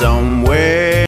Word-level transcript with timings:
somewhere. 0.00 1.06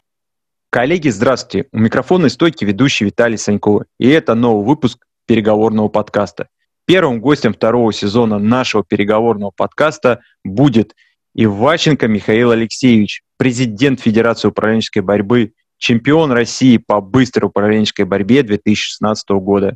Коллеги, 0.69 1.09
здравствуйте. 1.09 1.67
У 1.73 1.79
микрофона 1.79 2.29
стойки 2.29 2.63
ведущий 2.63 3.03
Виталий 3.03 3.37
Санькова. 3.37 3.85
И 3.99 4.07
это 4.07 4.33
новый 4.33 4.65
выпуск 4.65 5.05
переговорного 5.25 5.89
подкаста. 5.89 6.47
Первым 6.85 7.19
гостем 7.19 7.53
второго 7.53 7.91
сезона 7.91 8.39
нашего 8.39 8.85
переговорного 8.85 9.51
подкаста 9.51 10.21
будет 10.45 10.95
Иваченко 11.35 12.07
Михаил 12.07 12.51
Алексеевич, 12.51 13.23
президент 13.37 13.99
Федерации 13.99 14.47
управленческой 14.47 15.01
борьбы, 15.01 15.51
чемпион 15.77 16.31
России 16.31 16.77
по 16.77 17.01
быстрой 17.01 17.47
управленческой 17.47 18.05
борьбе 18.05 18.41
2016 18.41 19.29
года. 19.31 19.75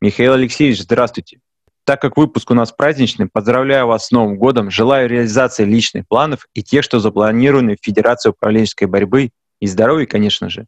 Михаил 0.00 0.32
Алексеевич, 0.32 0.80
здравствуйте. 0.80 1.40
Так 1.86 2.00
как 2.00 2.16
выпуск 2.16 2.50
у 2.50 2.54
нас 2.54 2.72
праздничный, 2.72 3.28
поздравляю 3.32 3.86
вас 3.86 4.08
с 4.08 4.10
Новым 4.10 4.36
годом, 4.38 4.72
желаю 4.72 5.08
реализации 5.08 5.64
личных 5.64 6.08
планов 6.08 6.48
и 6.52 6.64
тех, 6.64 6.82
что 6.82 6.98
запланированы 6.98 7.76
в 7.76 7.84
Федерации 7.84 8.30
управленческой 8.30 8.88
борьбы 8.88 9.30
и 9.60 9.68
здоровья, 9.68 10.04
конечно 10.04 10.50
же. 10.50 10.66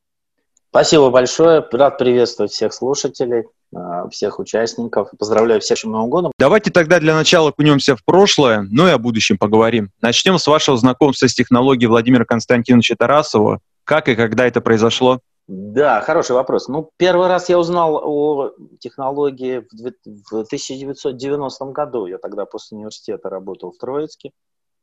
Спасибо 0.70 1.10
большое. 1.10 1.66
Рад 1.72 1.98
приветствовать 1.98 2.52
всех 2.52 2.72
слушателей, 2.72 3.46
а, 3.74 4.08
всех 4.10 4.38
участников. 4.38 5.08
Поздравляю 5.18 5.60
всех 5.60 5.78
с 5.78 5.82
Новым 5.82 6.08
годом. 6.08 6.32
Давайте 6.38 6.70
тогда 6.70 7.00
для 7.00 7.16
начала 7.16 7.48
окунемся 7.48 7.96
в 7.96 8.04
прошлое, 8.04 8.64
ну 8.70 8.86
и 8.86 8.92
о 8.92 8.98
будущем 8.98 9.38
поговорим. 9.38 9.90
Начнем 10.00 10.38
с 10.38 10.46
вашего 10.46 10.76
знакомства 10.76 11.26
с 11.26 11.34
технологией 11.34 11.88
Владимира 11.88 12.24
Константиновича 12.26 12.94
Тарасова. 12.96 13.58
Как 13.82 14.08
и 14.08 14.14
когда 14.14 14.46
это 14.46 14.60
произошло? 14.60 15.18
Да, 15.48 16.02
хороший 16.02 16.32
вопрос. 16.32 16.68
Ну, 16.68 16.90
первый 16.98 17.26
раз 17.26 17.48
я 17.48 17.58
узнал 17.58 17.96
о 18.04 18.50
технологии 18.80 19.66
в 19.72 20.42
1990 20.42 21.64
году. 21.72 22.04
Я 22.04 22.18
тогда 22.18 22.44
после 22.44 22.76
университета 22.76 23.30
работал 23.30 23.72
в 23.72 23.78
Троицке, 23.78 24.32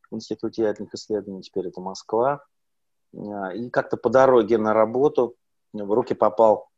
в 0.09 0.15
Институте 0.15 0.63
ядерных 0.63 0.95
исследований, 0.95 1.43
теперь 1.43 1.67
это 1.67 1.81
Москва. 1.81 2.43
А, 3.15 3.53
и 3.53 3.69
как-то 3.69 3.95
по 3.95 4.09
дороге 4.09 4.57
на 4.57 4.73
работу 4.73 5.35
в 5.71 5.91
руки 5.93 6.15
попал, 6.15 6.71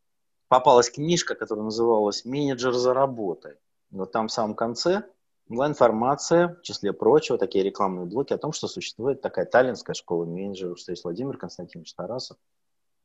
попалась 0.49 0.89
книжка, 0.89 1.35
которая 1.35 1.63
называлась 1.63 2.25
«Менеджер 2.25 2.73
за 2.73 2.93
работой». 2.93 3.55
Вот 3.91 4.11
там 4.11 4.27
в 4.27 4.33
самом 4.33 4.55
конце 4.55 5.03
была 5.47 5.65
информация, 5.65 6.55
в 6.55 6.61
числе 6.61 6.91
прочего, 6.91 7.37
такие 7.37 7.63
рекламные 7.63 8.05
блоки 8.05 8.33
о 8.33 8.37
том, 8.37 8.51
что 8.51 8.67
существует 8.67 9.21
такая 9.21 9.45
таллинская 9.45 9.93
школа 9.93 10.25
менеджеров, 10.25 10.77
что 10.77 10.91
есть 10.91 11.05
Владимир 11.05 11.37
Константинович 11.37 11.93
Тарасов. 11.93 12.35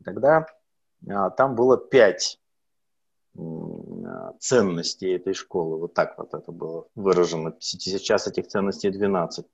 Тогда 0.05 0.49
там 1.07 1.55
было 1.55 1.77
пять 1.77 2.39
а, 3.37 4.33
ценностей 4.39 5.13
этой 5.13 5.35
школы. 5.35 5.79
Вот 5.79 5.95
так 5.95 6.19
вот 6.19 6.35
это 6.35 6.53
было 6.53 6.87
выражено. 6.95 7.55
Сейчас 7.61 8.27
этих 8.27 8.47
ценностей 8.49 8.91
12. 8.91 9.47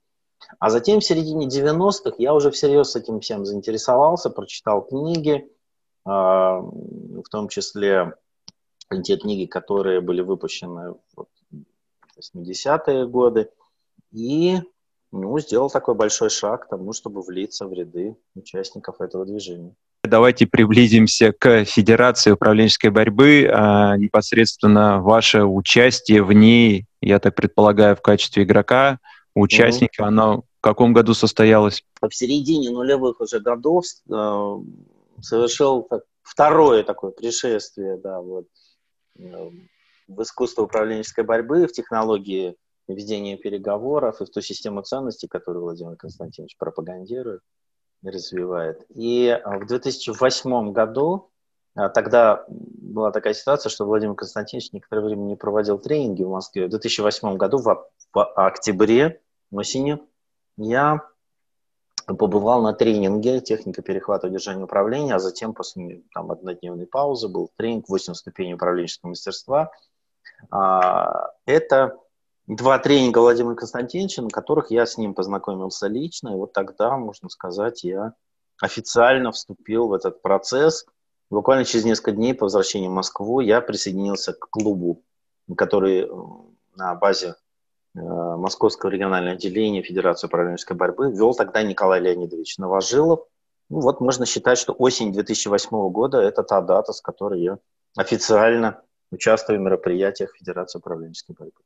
А 0.59 0.69
затем 0.69 0.99
в 0.99 1.05
середине 1.05 1.47
90-х 1.47 2.15
я 2.17 2.33
уже 2.33 2.51
всерьез 2.51 2.95
этим 2.95 3.19
всем 3.19 3.45
заинтересовался, 3.45 4.29
прочитал 4.29 4.81
книги, 4.81 5.49
а, 6.05 6.59
в 6.59 7.29
том 7.29 7.49
числе 7.49 8.15
те 9.03 9.17
книги, 9.17 9.45
которые 9.45 10.01
были 10.01 10.21
выпущены 10.21 10.95
в 11.15 11.27
80-е 12.17 13.07
годы, 13.07 13.51
и 14.11 14.57
ну, 15.11 15.39
сделал 15.39 15.69
такой 15.69 15.95
большой 15.95 16.29
шаг 16.29 16.65
к 16.65 16.69
тому, 16.69 16.93
чтобы 16.93 17.21
влиться 17.21 17.67
в 17.67 17.73
ряды 17.73 18.17
участников 18.35 19.01
этого 19.01 19.25
движения. 19.25 19.75
Давайте 20.03 20.47
приблизимся 20.47 21.33
к 21.33 21.65
Федерации 21.65 22.31
управленческой 22.31 22.89
борьбы, 22.89 23.49
а 23.51 23.97
непосредственно 23.97 25.01
ваше 25.01 25.43
участие 25.43 26.23
в 26.23 26.31
ней, 26.31 26.85
я 27.01 27.19
так 27.19 27.35
предполагаю, 27.35 27.97
в 27.97 28.01
качестве 28.01 28.43
игрока, 28.43 28.99
участника, 29.35 30.03
mm-hmm. 30.03 30.07
она 30.07 30.35
в 30.37 30.61
каком 30.61 30.93
году 30.93 31.13
состоялась? 31.13 31.83
В 32.01 32.13
середине 32.13 32.69
нулевых 32.69 33.19
уже 33.19 33.39
годов 33.39 33.85
э, 34.09 34.57
совершил 35.21 35.83
так, 35.83 36.03
второе 36.21 36.83
такое 36.83 37.11
пришествие, 37.11 37.97
да, 37.97 38.21
вот, 38.21 38.45
э, 39.17 39.49
в 40.07 40.21
искусство 40.21 40.63
управленческой 40.63 41.23
борьбы, 41.23 41.67
в 41.67 41.71
технологии 41.71 42.55
ведения 42.87 43.37
переговоров 43.37 44.21
и 44.21 44.25
в 44.25 44.29
ту 44.29 44.41
систему 44.41 44.81
ценностей, 44.81 45.27
которую 45.27 45.63
Владимир 45.63 45.95
Константинович 45.95 46.57
пропагандирует 46.57 47.41
развивает. 48.03 48.85
И 48.89 49.27
э, 49.27 49.59
в 49.59 49.65
2008 49.65 50.71
году 50.71 51.29
э, 51.75 51.89
Тогда 51.89 52.45
была 52.47 53.11
такая 53.11 53.33
ситуация, 53.33 53.69
что 53.69 53.85
Владимир 53.85 54.15
Константинович 54.15 54.71
некоторое 54.73 55.05
время 55.05 55.21
не 55.21 55.35
проводил 55.35 55.77
тренинги 55.77 56.23
в 56.23 56.29
Москве. 56.29 56.67
В 56.67 56.69
2008 56.69 57.37
году, 57.37 57.59
в, 57.59 57.89
октябре, 58.35 59.21
осенью, 59.51 60.07
я 60.57 61.01
побывал 62.05 62.61
на 62.61 62.73
тренинге 62.73 63.39
техника 63.39 63.81
перехвата 63.81 64.27
удержания 64.27 64.63
управления, 64.63 65.15
а 65.15 65.19
затем 65.19 65.53
после 65.53 66.01
там, 66.13 66.31
однодневной 66.31 66.87
паузы 66.87 67.27
был 67.27 67.51
тренинг 67.55 67.87
8 67.87 68.13
ступеней 68.13 68.55
управленческого 68.55 69.09
мастерства. 69.09 69.71
А, 70.49 71.31
это 71.45 71.97
два 72.55 72.77
тренинга 72.79 73.19
Владимира 73.19 73.55
Константиновича, 73.55 74.21
на 74.21 74.29
которых 74.29 74.71
я 74.71 74.85
с 74.85 74.97
ним 74.97 75.13
познакомился 75.13 75.87
лично, 75.87 76.29
и 76.29 76.35
вот 76.35 76.51
тогда, 76.51 76.97
можно 76.97 77.29
сказать, 77.29 77.83
я 77.83 78.13
официально 78.61 79.31
вступил 79.31 79.87
в 79.87 79.93
этот 79.93 80.21
процесс. 80.21 80.85
Буквально 81.29 81.63
через 81.63 81.85
несколько 81.85 82.11
дней 82.11 82.33
по 82.33 82.45
возвращении 82.45 82.87
в 82.87 82.91
Москву 82.91 83.39
я 83.39 83.61
присоединился 83.61 84.33
к 84.33 84.49
клубу, 84.49 85.03
который 85.55 86.01
э, 86.01 86.09
на 86.75 86.95
базе 86.95 87.35
Э, 87.95 87.99
Московского 87.99 88.91
регионального 88.91 89.35
отделения 89.35 89.81
Федерации 89.81 90.27
управленческой 90.27 90.77
борьбы 90.77 91.11
вел 91.11 91.33
тогда 91.33 91.63
Николай 91.63 91.99
Леонидович 91.99 92.57
Новожилов. 92.57 93.25
Ну, 93.69 93.81
вот 93.81 93.99
можно 93.99 94.25
считать, 94.25 94.57
что 94.57 94.73
осень 94.73 95.11
2008 95.11 95.69
года– 95.89 96.21
это 96.21 96.43
та 96.43 96.61
дата, 96.61 96.93
с 96.93 97.01
которой 97.01 97.41
я 97.41 97.57
официально 97.97 98.81
участвую 99.11 99.59
в 99.59 99.63
мероприятиях 99.63 100.35
Федерации 100.35 100.77
управленческой 100.79 101.35
борьбы. 101.37 101.61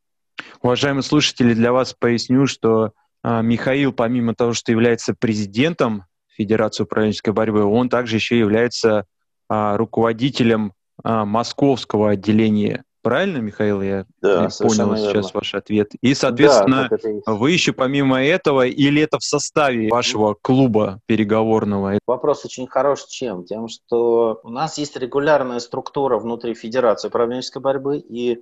Уважаемые 0.62 1.04
слушатели, 1.04 1.54
для 1.54 1.72
вас 1.72 1.94
поясню, 1.94 2.48
что 2.48 2.92
а, 3.22 3.42
Михаил, 3.42 3.94
помимо 3.94 4.36
того, 4.36 4.54
что 4.54 4.72
является 4.72 5.14
президентом 5.14 6.06
Федерации 6.36 6.84
управленческой 6.84 7.34
борьбы, 7.34 7.64
он 7.64 7.90
также 7.90 8.16
еще 8.16 8.38
является 8.38 9.06
а, 9.50 9.78
руководителем 9.78 10.74
а, 11.04 11.26
московского 11.26 12.12
отделения 12.12 12.84
Правильно, 13.04 13.40
Михаил, 13.40 13.82
я 13.82 14.06
да, 14.22 14.48
понял 14.60 14.96
сейчас 14.96 15.14
верно. 15.14 15.30
ваш 15.34 15.56
ответ. 15.56 15.92
И, 16.02 16.14
соответственно, 16.14 16.90
да, 16.90 17.34
вы 17.34 17.52
еще 17.52 17.74
помимо 17.74 18.24
этого, 18.24 18.66
или 18.66 19.02
это 19.02 19.20
в 19.20 19.26
составе 19.26 19.90
вашего 19.90 20.38
клуба 20.42 21.02
переговорного? 21.06 22.00
Вопрос 22.08 22.46
очень 22.46 22.66
хорош 22.66 23.04
чем? 23.08 23.44
Тем, 23.44 23.68
что 23.68 24.40
у 24.44 24.50
нас 24.50 24.78
есть 24.78 24.96
регулярная 24.96 25.60
структура 25.60 26.18
внутри 26.18 26.54
Федерации 26.54 27.10
управленческой 27.10 27.62
борьбы, 27.62 27.98
и 27.98 28.42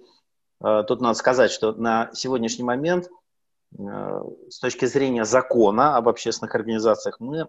тут 0.62 1.02
надо 1.02 1.14
сказать, 1.16 1.52
что 1.52 1.74
на 1.74 2.10
сегодняшний 2.14 2.64
момент 2.64 3.10
э, 3.78 4.22
с 4.50 4.60
точки 4.60 4.86
зрения 4.86 5.26
закона 5.26 5.98
об 5.98 6.08
общественных 6.08 6.56
организациях 6.56 7.20
мы 7.20 7.48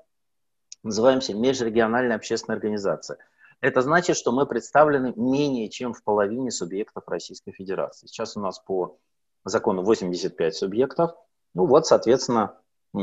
называемся 0.82 1.34
межрегиональная 1.34 2.16
общественная 2.16 2.56
организация– 2.56 3.18
это 3.62 3.80
значит, 3.80 4.16
что 4.16 4.32
мы 4.32 4.44
представлены 4.44 5.14
менее 5.14 5.70
чем 5.70 5.94
в 5.94 6.02
половине 6.02 6.50
субъектов 6.50 7.04
Российской 7.06 7.52
Федерации. 7.52 8.08
Сейчас 8.08 8.36
у 8.36 8.40
нас 8.40 8.58
по 8.58 8.98
закону 9.44 9.82
85 9.82 10.54
субъектов. 10.56 11.12
Ну 11.54 11.66
вот, 11.66 11.86
соответственно, 11.86 12.58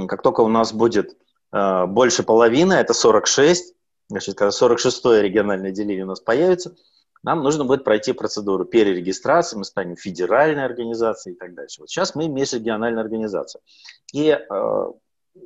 как 0.08 0.22
только 0.22 0.42
у 0.42 0.50
нас 0.50 0.74
будет 0.74 1.18
э, 1.54 1.86
больше 1.86 2.24
половины, 2.24 2.74
это 2.74 2.94
46, 2.94 3.74
значит, 4.10 4.38
когда 4.38 4.50
46-е 4.50 5.22
региональное 5.22 5.72
деление 5.72 6.04
у 6.04 6.08
нас 6.08 6.20
появится, 6.20 6.76
нам 7.24 7.44
нужно 7.44 7.66
будет 7.66 7.84
пройти 7.84 8.14
процедуру 8.14 8.66
перерегистрации, 8.66 9.58
мы 9.58 9.66
станем 9.66 9.96
федеральной 9.96 10.64
организацией 10.64 11.36
и 11.36 11.38
так 11.38 11.54
дальше. 11.54 11.82
Вот 11.82 11.90
сейчас 11.90 12.16
мы 12.16 12.28
межрегиональная 12.28 13.04
организация. 13.04 13.62
И 14.14 14.30
э, 14.30 14.86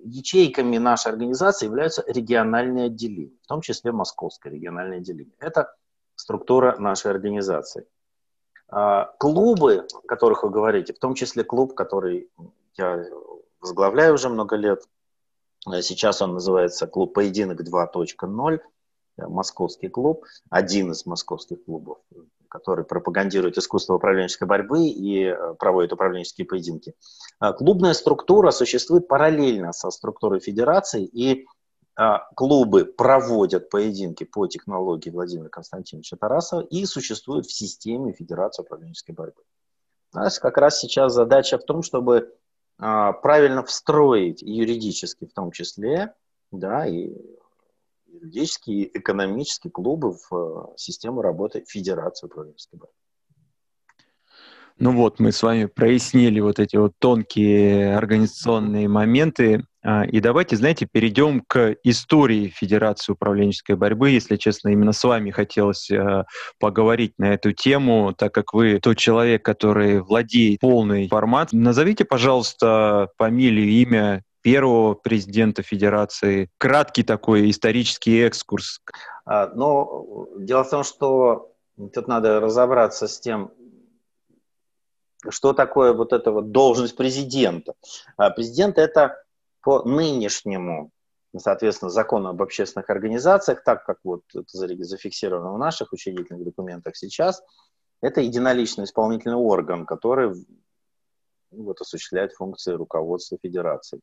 ячейками 0.04 0.78
нашей 0.78 1.12
организации 1.12 1.66
являются 1.66 2.04
региональные 2.08 2.86
отделения, 2.86 3.38
в 3.44 3.48
том 3.48 3.62
числе 3.62 3.92
Московское 3.92 4.54
региональное 4.54 5.00
отделение. 5.00 5.36
Это 5.40 5.76
структура 6.16 6.78
нашей 6.78 7.12
организации. 7.12 7.88
А, 8.70 9.14
клубы, 9.20 9.88
о 9.94 10.08
которых 10.08 10.44
вы 10.44 10.50
говорите, 10.50 10.94
в 10.94 11.00
том 11.00 11.16
числе 11.16 11.44
клуб, 11.44 11.74
который 11.76 12.30
я 12.78 13.06
возглавляю 13.60 14.14
уже 14.14 14.30
много 14.30 14.56
лет, 14.56 14.84
а 15.66 15.82
сейчас 15.82 16.22
он 16.22 16.34
называется 16.34 16.88
клуб 16.88 17.14
«Поединок 17.14 17.62
2.0», 17.62 18.60
московский 19.18 19.90
клуб, 19.90 20.26
один 20.50 20.92
из 20.92 21.06
московских 21.06 21.64
клубов 21.64 22.00
который 22.54 22.86
пропагандирует 22.86 23.58
искусство 23.58 23.96
управленческой 23.96 24.48
борьбы 24.48 24.86
и 24.86 25.24
э, 25.24 25.56
проводит 25.58 25.92
управленческие 25.92 26.46
поединки. 26.46 26.94
А, 27.40 27.52
клубная 27.52 27.94
структура 27.94 28.52
существует 28.52 29.08
параллельно 29.08 29.74
со 29.74 29.90
структурой 29.90 30.40
федерации, 30.40 31.04
и 31.04 31.48
клубы 32.36 32.86
проводят 32.86 33.70
поединки 33.70 34.24
по 34.24 34.48
технологии 34.48 35.12
Владимира 35.12 35.50
Константиновича 35.50 36.18
Тарасова 36.18 36.62
и 36.62 36.86
существуют 36.86 37.46
в 37.46 37.54
системе 37.54 38.14
Федерации 38.14 38.64
управленческой 38.64 39.14
борьбы. 39.14 39.44
У 40.14 40.18
нас 40.18 40.40
как 40.40 40.58
раз 40.58 40.80
сейчас 40.80 41.14
задача 41.14 41.60
в 41.60 41.66
том, 41.66 41.84
чтобы 41.84 42.34
правильно 42.78 43.64
встроить 43.64 44.42
юридически 44.42 45.28
в 45.28 45.34
том 45.34 45.52
числе, 45.52 46.16
да, 46.52 46.88
и 46.88 47.14
юридические 48.14 48.84
и 48.84 48.98
экономические 49.00 49.72
клубы 49.72 50.14
в 50.14 50.34
э, 50.34 50.78
систему 50.78 51.22
работы 51.22 51.64
Федерации 51.68 52.28
управленческой 52.28 52.80
борьбы. 52.80 52.94
Ну 54.80 54.92
вот, 54.92 55.20
мы 55.20 55.32
с 55.32 55.44
вами 55.44 55.66
прояснили 55.66 56.40
вот 56.40 56.60
эти 56.60 56.78
вот 56.78 56.94
тонкие 57.00 57.96
организационные 57.96 58.88
моменты. 58.88 59.66
А, 59.84 60.04
и 60.04 60.20
давайте, 60.20 60.56
знаете, 60.56 60.88
перейдем 60.92 61.44
к 61.48 61.76
истории 61.84 62.48
Федерации 62.48 63.14
управленческой 63.14 63.76
борьбы. 63.76 64.10
Если 64.10 64.36
честно, 64.36 64.70
именно 64.70 64.92
с 64.92 65.04
вами 65.04 65.30
хотелось 65.30 65.92
э, 65.92 66.26
поговорить 66.60 67.14
на 67.20 67.34
эту 67.34 67.52
тему, 67.52 68.14
так 68.18 68.34
как 68.34 68.54
вы 68.54 68.80
тот 68.80 68.98
человек, 68.98 69.46
который 69.46 70.02
владеет 70.02 70.60
полной 70.60 71.06
информацией. 71.06 71.62
Назовите, 71.62 72.04
пожалуйста, 72.04 73.10
фамилию, 73.18 73.68
имя 73.68 74.24
первого 74.44 74.94
президента 74.94 75.64
Федерации. 75.64 76.50
Краткий 76.60 77.04
такой 77.04 77.50
исторический 77.50 78.22
экскурс. 78.22 78.82
А, 79.26 79.48
но 79.48 80.28
дело 80.38 80.64
в 80.64 80.70
том, 80.70 80.84
что 80.84 81.56
тут 81.94 82.08
надо 82.08 82.40
разобраться 82.40 83.08
с 83.08 83.20
тем, 83.20 83.52
что 85.30 85.54
такое 85.54 85.94
вот 85.94 86.14
эта 86.14 86.32
вот 86.32 86.52
должность 86.52 86.96
президента. 86.96 87.74
А 88.18 88.30
президент 88.30 88.78
это 88.78 89.24
по 89.62 89.82
нынешнему, 89.84 90.92
соответственно, 91.38 91.90
закону 91.90 92.30
об 92.30 92.42
общественных 92.42 92.90
организациях, 92.90 93.64
так 93.64 93.86
как 93.86 94.00
вот 94.04 94.24
это 94.36 94.84
зафиксировано 94.84 95.54
в 95.54 95.58
наших 95.58 95.94
учредительных 95.94 96.44
документах 96.44 96.98
сейчас, 96.98 97.42
это 98.02 98.20
единоличный 98.20 98.84
исполнительный 98.84 99.38
орган, 99.38 99.86
который 99.86 100.34
вот, 101.52 101.80
осуществляет 101.80 102.34
функции 102.34 102.74
руководства 102.74 103.38
федерации. 103.42 104.02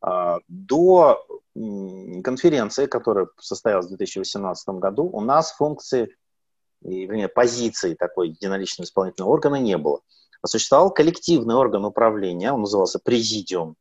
А, 0.00 0.38
до 0.48 1.24
конференции, 1.54 2.86
которая 2.86 3.28
состоялась 3.40 3.86
в 3.86 3.90
2018 3.90 4.68
году, 4.80 5.04
у 5.12 5.20
нас 5.20 5.52
функции, 5.52 6.14
вернее, 6.82 7.28
позиции 7.28 7.94
такой 7.94 8.28
единоличного 8.28 8.86
исполнительного 8.86 9.32
органа 9.32 9.56
не 9.56 9.76
было. 9.76 10.00
А 10.40 10.46
существовал 10.46 10.92
коллективный 10.92 11.56
орган 11.56 11.84
управления, 11.84 12.52
он 12.52 12.60
назывался 12.60 13.00
Президиум 13.00 13.74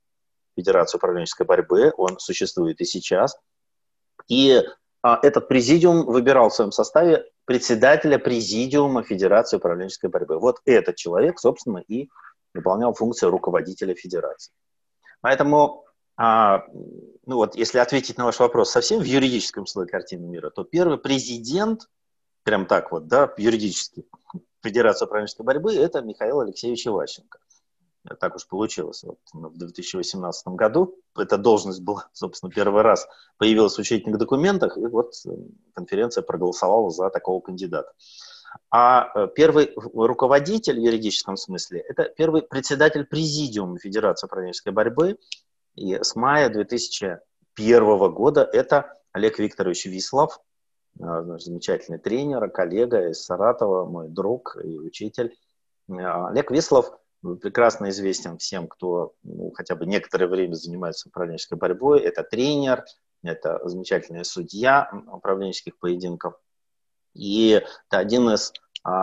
Федерации 0.56 0.98
управленческой 0.98 1.46
борьбы, 1.46 1.94
он 1.98 2.18
существует 2.18 2.82
и 2.82 2.86
сейчас. 2.86 3.38
И 4.28 4.64
а, 5.04 5.20
этот 5.22 5.48
президиум 5.48 6.06
выбирал 6.06 6.50
в 6.50 6.56
своем 6.56 6.72
составе 6.72 7.26
председателя 7.46 8.18
Президиума 8.18 9.04
Федерации 9.04 9.58
управленческой 9.58 10.10
борьбы. 10.10 10.40
Вот 10.40 10.58
этот 10.66 10.96
человек, 10.96 11.40
собственно, 11.40 11.78
и 11.78 12.10
выполнял 12.54 12.94
функцию 12.94 13.32
руководителя 13.32 13.94
Федерации. 13.94 14.52
Поэтому, 15.22 15.86
а, 16.18 16.66
ну 17.26 17.36
вот, 17.36 17.56
если 17.56 17.78
ответить 17.78 18.18
на 18.18 18.26
ваш 18.26 18.40
вопрос 18.40 18.72
совсем 18.72 19.00
в 19.00 19.06
юридическом 19.06 19.68
слое 19.68 19.88
картины 19.88 20.28
мира, 20.28 20.50
то 20.50 20.64
первый 20.64 20.98
президент, 20.98 21.88
прям 22.44 22.66
так 22.66 22.92
вот, 22.92 23.08
да, 23.08 23.34
юридически, 23.38 24.06
Федерации 24.64 25.06
управленческой 25.06 25.46
борьбы, 25.46 25.76
это 25.76 26.02
Михаил 26.02 26.40
Алексеевич 26.40 26.88
Иващенко. 26.88 27.40
Так 28.20 28.36
уж 28.36 28.48
получилось. 28.48 29.04
Вот 29.04 29.20
в 29.34 29.58
2018 29.58 30.48
году 30.48 30.98
эта 31.18 31.38
должность 31.38 31.82
была, 31.82 32.10
собственно, 32.14 32.52
первый 32.52 32.82
раз 32.82 33.08
появилась 33.38 33.76
в 33.76 33.80
учредительных 33.80 34.18
документах, 34.18 34.78
и 34.78 34.86
вот 34.86 35.14
э, 35.26 35.30
конференция 35.74 36.22
проголосовала 36.22 36.90
за 36.90 37.10
такого 37.10 37.42
кандидата. 37.42 37.92
А 38.72 39.12
э, 39.14 39.28
первый 39.36 39.74
руководитель 39.76 40.80
в 40.80 40.84
юридическом 40.84 41.36
смысле– 41.36 41.80
это 41.88 42.06
первый 42.06 42.44
председатель 42.44 43.06
президиума 43.06 43.78
Федерации 43.78 44.26
управленческой 44.26 44.72
борьбы. 44.72 45.18
И 45.78 45.94
с 45.94 46.16
мая 46.16 46.50
2001 46.50 48.12
года 48.12 48.50
это 48.52 48.94
Олег 49.12 49.38
Викторович 49.38 49.86
Вислов, 49.86 50.40
а, 51.00 51.38
замечательный 51.38 52.00
тренер, 52.00 52.50
коллега 52.50 53.10
из 53.10 53.24
Саратова, 53.24 53.86
мой 53.86 54.10
друг 54.10 54.58
и 54.64 54.80
учитель. 54.80 55.38
А, 55.88 56.30
Олег 56.30 56.50
Вислов 56.50 56.92
прекрасно 57.42 57.90
известен 57.90 58.40
всем, 58.40 58.68
кто 58.68 59.14
ну, 59.22 59.52
хотя 59.52 59.76
бы 59.76 59.86
некоторое 59.86 60.28
время 60.28 60.56
занимается 60.56 61.10
управленческой 61.10 61.60
борьбой. 61.60 62.02
Это 62.02 62.24
тренер, 62.24 62.84
это 63.22 63.62
замечательный 63.64 64.26
судья 64.26 64.90
управленческих 65.12 65.78
поединков. 65.78 66.34
И 67.14 67.62
это 67.90 68.00
один 68.00 68.30
из 68.32 68.52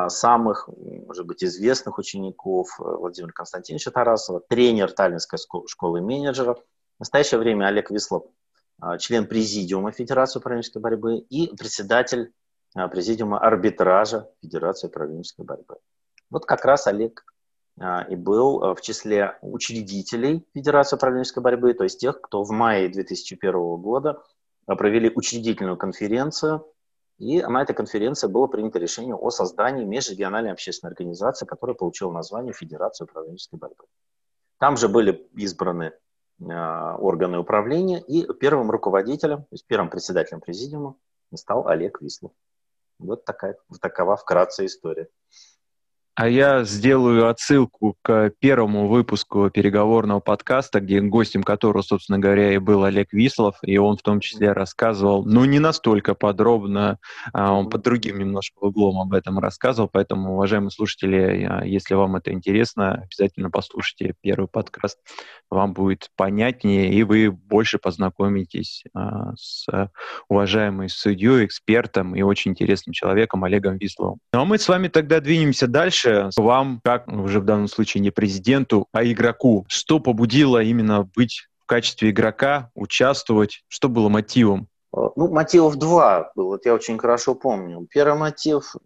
самых, 0.09 0.69
может 1.07 1.27
быть, 1.27 1.45
известных 1.45 1.99
учеников 1.99 2.69
э, 2.79 2.83
Владимира 2.83 3.33
Константиновича 3.33 3.91
Тарасова, 3.91 4.41
тренер 4.49 4.93
Таллинской 4.93 5.39
школы 5.67 6.01
менеджеров. 6.01 6.59
В 6.97 7.01
настоящее 7.01 7.39
время 7.39 7.67
Олег 7.67 7.91
Вислов 7.91 8.25
а, 8.81 8.99
член 8.99 9.27
президиума 9.27 9.93
Федерации 9.93 10.39
управленческой 10.39 10.83
борьбы 10.83 11.19
и 11.19 11.55
председатель 11.57 12.33
а, 12.75 12.89
президиума 12.89 13.39
арбитража 13.39 14.29
Федерации 14.43 14.89
управленческой 14.89 15.45
борьбы. 15.45 15.77
Вот 16.31 16.47
как 16.47 16.65
раз 16.65 16.87
Олег 16.87 17.25
а, 17.81 18.03
и 18.03 18.17
был 18.17 18.75
в 18.75 18.81
числе 18.81 19.39
учредителей 19.43 20.47
Федерации 20.55 20.97
управленческой 20.97 21.43
борьбы, 21.43 21.75
то 21.75 21.85
есть 21.85 22.01
тех, 22.01 22.21
кто 22.21 22.43
в 22.43 22.51
мае 22.51 22.89
2001 22.89 23.53
года 23.77 24.23
провели 24.67 25.13
учредительную 25.15 25.77
конференцию, 25.77 26.67
и 27.19 27.43
на 27.43 27.63
этой 27.63 27.75
конференции 27.75 28.27
было 28.27 28.47
принято 28.47 28.79
решение 28.79 29.15
о 29.15 29.31
создании 29.31 29.85
межрегиональной 29.85 30.53
общественной 30.53 30.91
организации, 30.91 31.47
которая 31.47 31.77
получила 31.77 32.11
название 32.13 32.53
Федерация 32.53 33.05
управленческой 33.05 33.59
борьбы. 33.59 33.85
Там 34.59 34.77
же 34.77 34.89
были 34.89 35.29
избраны 35.35 35.93
а, 36.51 36.97
органы 36.97 37.39
управления, 37.39 38.01
и 38.01 38.27
первым 38.35 38.71
руководителем, 38.71 39.43
то 39.43 39.49
есть 39.53 39.67
первым 39.67 39.91
председателем 39.91 40.41
президиума 40.41 40.97
стал 41.35 41.69
Олег 41.69 42.01
Вислов. 42.01 42.33
Вот 42.99 43.25
такая, 43.25 43.57
такова 43.81 44.17
вкратце 44.17 44.67
история. 44.67 45.09
А 46.17 46.29
я 46.29 46.63
сделаю 46.63 47.29
отсылку 47.29 47.97
к 48.03 48.31
первому 48.39 48.87
выпуску 48.87 49.51
переговорного 49.51 50.21
подкаста, 50.21 50.79
где 50.79 51.01
гостем 51.01 51.43
которого, 51.43 51.83
собственно 51.83 52.21
говоря, 52.21 52.55
и 52.55 52.59
был 52.59 52.85
Олег 52.85 53.13
Вислов, 53.13 53.57
и 53.63 53.79
он 53.79 53.97
в 53.97 54.03
том 54.03 54.21
числе 54.21 54.53
рассказывал, 54.53 55.25
ну, 55.25 55.45
не 55.45 55.59
настолько 55.59 56.15
подробно, 56.15 56.99
а 57.33 57.53
он 57.53 57.69
под 57.69 57.83
другим 57.83 58.21
немножко 58.21 58.59
углом 58.61 59.01
об 59.01 59.13
этом 59.13 59.41
рассказывал, 59.41 59.89
поэтому, 59.93 60.35
уважаемые 60.35 60.71
слушатели, 60.71 61.65
если 61.65 61.95
вам 61.95 62.15
это 62.15 62.33
интересно, 62.33 63.03
обязательно 63.03 63.51
послушайте 63.51 64.15
первый 64.21 64.47
подкаст, 64.47 64.99
вам 65.51 65.73
будет 65.73 66.11
понятнее, 66.17 66.95
и 66.95 67.03
вы 67.03 67.33
больше 67.33 67.79
познакомитесь 67.79 68.85
а, 68.95 69.35
с 69.37 69.67
уважаемой 70.29 70.89
судьей, 70.89 71.45
экспертом 71.45 72.15
и 72.15 72.23
очень 72.23 72.53
интересным 72.53 72.93
человеком 72.93 73.43
Олегом 73.43 73.79
Висловым. 73.79 74.19
Ну, 74.33 74.43
а 74.43 74.45
мы 74.45 74.59
с 74.59 74.69
вами 74.69 74.87
тогда 74.87 75.19
двинемся 75.19 75.67
дальше 75.67 76.04
дальше 76.05 76.31
вам, 76.37 76.81
как 76.83 77.09
уже 77.09 77.41
в 77.41 77.45
данном 77.45 77.69
случае 77.69 78.03
не 78.03 78.11
президенту, 78.11 78.89
а 78.93 79.05
игроку, 79.05 79.65
что 79.69 80.01
побудило 80.01 80.63
именно 80.63 81.09
быть 81.15 81.49
в 81.61 81.67
качестве 81.67 82.11
игрока, 82.11 82.71
участвовать, 82.75 83.65
что 83.69 83.89
было 83.89 84.09
мотивом? 84.09 84.69
Ну, 84.93 85.29
мотивов 85.29 85.77
два 85.77 86.31
было, 86.37 86.49
вот 86.49 86.67
я 86.67 86.75
очень 86.75 86.99
хорошо 86.99 87.35
помню. 87.35 87.87
Первый 87.91 88.19
мотив 88.19 88.77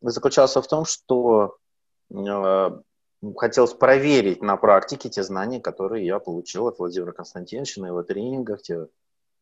заключался 0.00 0.62
в 0.62 0.68
том, 0.68 0.84
что 0.84 1.56
э, 2.14 2.70
хотелось 3.36 3.74
проверить 3.74 4.42
на 4.42 4.56
практике 4.56 5.08
те 5.08 5.24
знания, 5.24 5.60
которые 5.60 6.06
я 6.06 6.20
получил 6.20 6.68
от 6.68 6.78
Владимира 6.78 7.12
Константиновича 7.12 7.80
на 7.80 7.86
его 7.86 8.04
тренингах, 8.04 8.62
те 8.62 8.86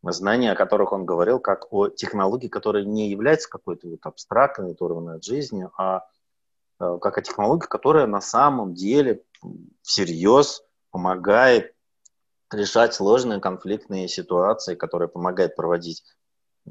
знания, 0.03 0.53
о 0.53 0.57
которых 0.57 0.93
он 0.93 1.05
говорил, 1.05 1.41
как 1.41 1.71
о 1.73 1.89
технологии, 1.89 2.49
которая 2.49 2.85
не 2.85 3.11
является 3.11 3.51
какой-то 3.51 3.89
вот 3.89 4.01
абстрактной, 4.03 4.73
оторванной 4.73 5.17
от 5.17 5.25
жизни, 5.25 5.69
а 5.77 6.05
Э, 6.05 6.14
как 6.79 7.19
о 7.19 7.23
технологии, 7.23 7.67
которая 7.67 8.07
на 8.07 8.21
самом 8.21 8.75
деле 8.75 9.23
всерьез 9.83 10.65
помогает 10.91 11.75
решать 12.51 12.95
сложные 12.95 13.41
конфликтные 13.41 14.09
ситуации, 14.09 14.75
которая 14.75 15.09
помогает 15.09 15.57
проводить 15.57 16.05
э, 16.67 16.71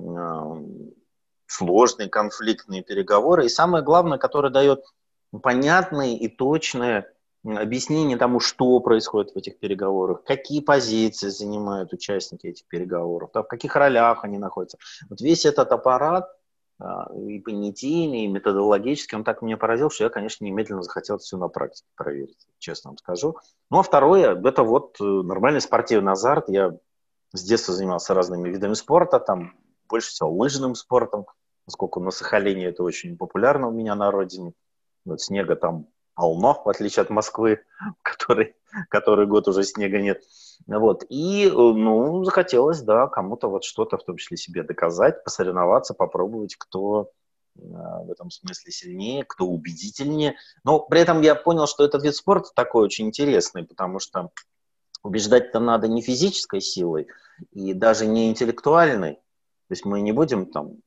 сложные 1.45 2.09
конфликтные 2.09 2.83
переговоры. 2.83 3.45
И 3.45 3.49
самое 3.49 3.83
главное, 3.83 4.17
которая 4.17 4.51
дает 4.51 4.83
понятные 5.41 6.17
и 6.17 6.27
точные 6.27 7.11
объяснение 7.43 8.17
тому, 8.17 8.39
что 8.39 8.79
происходит 8.79 9.33
в 9.33 9.37
этих 9.37 9.59
переговорах, 9.59 10.23
какие 10.23 10.61
позиции 10.61 11.27
занимают 11.27 11.91
участники 11.91 12.47
этих 12.47 12.65
переговоров, 12.67 13.31
в 13.33 13.43
каких 13.43 13.75
ролях 13.75 14.23
они 14.23 14.37
находятся. 14.37 14.77
Вот 15.09 15.19
весь 15.19 15.45
этот 15.45 15.71
аппарат– 15.71 16.29
и 17.15 17.39
понятийный, 17.39 18.25
и 18.25 18.27
методологически, 18.27 19.15
он 19.15 19.23
так 19.23 19.41
меня 19.41 19.57
поразил, 19.57 19.89
что 19.89 20.05
я, 20.05 20.09
конечно, 20.09 20.43
немедленно 20.43 20.81
захотел 20.81 21.17
все 21.17 21.37
на 21.37 21.47
практике 21.47 21.87
проверить, 21.95 22.47
честно 22.59 22.91
вам 22.91 22.97
скажу. 22.97 23.37
Ну, 23.69 23.79
а 23.79 23.83
второе, 23.83 24.35
это 24.35 24.63
вот 24.63 24.97
э, 24.99 25.03
нормальный 25.03 25.61
спортивный 25.61 26.11
азарт. 26.11 26.49
Я 26.49 26.77
с 27.31 27.43
детства 27.43 27.73
занимался 27.73 28.13
разными 28.13 28.49
видами 28.49 28.73
спорта, 28.73 29.19
там 29.19 29.53
больше 29.87 30.09
всего 30.09 30.31
лыжным 30.31 30.75
спортом, 30.75 31.25
поскольку 31.65 31.99
на 31.99 32.11
Сахалине 32.11 32.65
это 32.65 32.83
очень 32.83 33.17
популярно 33.17 33.67
у 33.67 33.71
меня 33.71 33.95
на 33.95 34.11
родине. 34.11 34.53
Вот 35.05 35.21
снега 35.21 35.55
там 35.55 35.87
полно, 36.15 36.61
в 36.63 36.69
отличие 36.69 37.01
от 37.01 37.09
Москвы, 37.09 37.63
который, 38.01 38.55
который 38.89 39.27
год 39.27 39.47
уже 39.47 39.63
снега 39.63 39.99
нет. 39.99 40.23
Вот. 40.67 41.03
И, 41.09 41.49
ну, 41.51 42.23
захотелось, 42.23 42.81
да, 42.81 43.07
кому-то 43.07 43.49
вот 43.49 43.63
что-то, 43.63 43.97
в 43.97 44.03
том 44.03 44.17
числе 44.17 44.37
себе 44.37 44.63
доказать, 44.63 45.23
посоревноваться, 45.23 45.93
попробовать, 45.93 46.55
кто 46.55 47.11
э, 47.55 47.61
в 47.61 48.11
этом 48.11 48.29
смысле 48.29 48.71
сильнее, 48.71 49.25
кто 49.25 49.45
убедительнее. 49.45 50.35
Но 50.63 50.79
при 50.79 51.01
этом 51.01 51.21
я 51.21 51.35
понял, 51.35 51.67
что 51.67 51.83
этот 51.83 52.03
вид 52.03 52.15
спорта 52.15 52.49
такой 52.55 52.83
очень 52.85 53.07
интересный, 53.07 53.65
потому 53.65 53.99
что 53.99 54.31
убеждать-то 55.03 55.59
надо 55.59 55.87
не 55.87 56.01
физической 56.01 56.61
силой 56.61 57.07
и 57.51 57.73
даже 57.73 58.05
не 58.05 58.29
интеллектуальной. 58.29 59.15
То 59.15 59.71
есть 59.71 59.85
мы 59.85 60.01
не 60.01 60.11
будем 60.11 60.45
там 60.45 60.77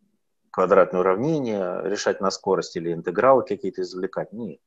квадратные 0.50 1.00
уравнения 1.00 1.82
решать 1.82 2.20
на 2.20 2.30
скорость 2.30 2.76
или 2.76 2.92
интегралы 2.92 3.44
какие-то 3.44 3.82
извлекать. 3.82 4.32
Нет. 4.32 4.60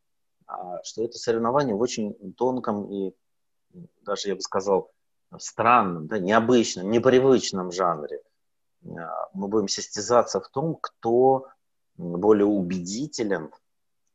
А 0.50 0.84
что 0.84 1.04
это 1.04 1.18
соревнование 1.20 1.76
в 1.76 1.80
очень 1.80 2.34
тонком 2.34 2.92
и 2.92 3.14
даже, 4.02 4.30
я 4.30 4.36
бы 4.36 4.42
сказал, 4.42 4.92
странном, 5.38 6.08
да, 6.08 6.18
необычном, 6.18 6.90
непривычном 6.90 7.72
жанре. 7.72 8.24
А, 8.84 9.30
мы 9.34 9.48
будем 9.48 9.68
состязаться 9.68 10.42
в 10.42 10.50
том, 10.50 10.76
кто 10.82 11.48
более 11.98 12.48
убедителен 12.48 13.52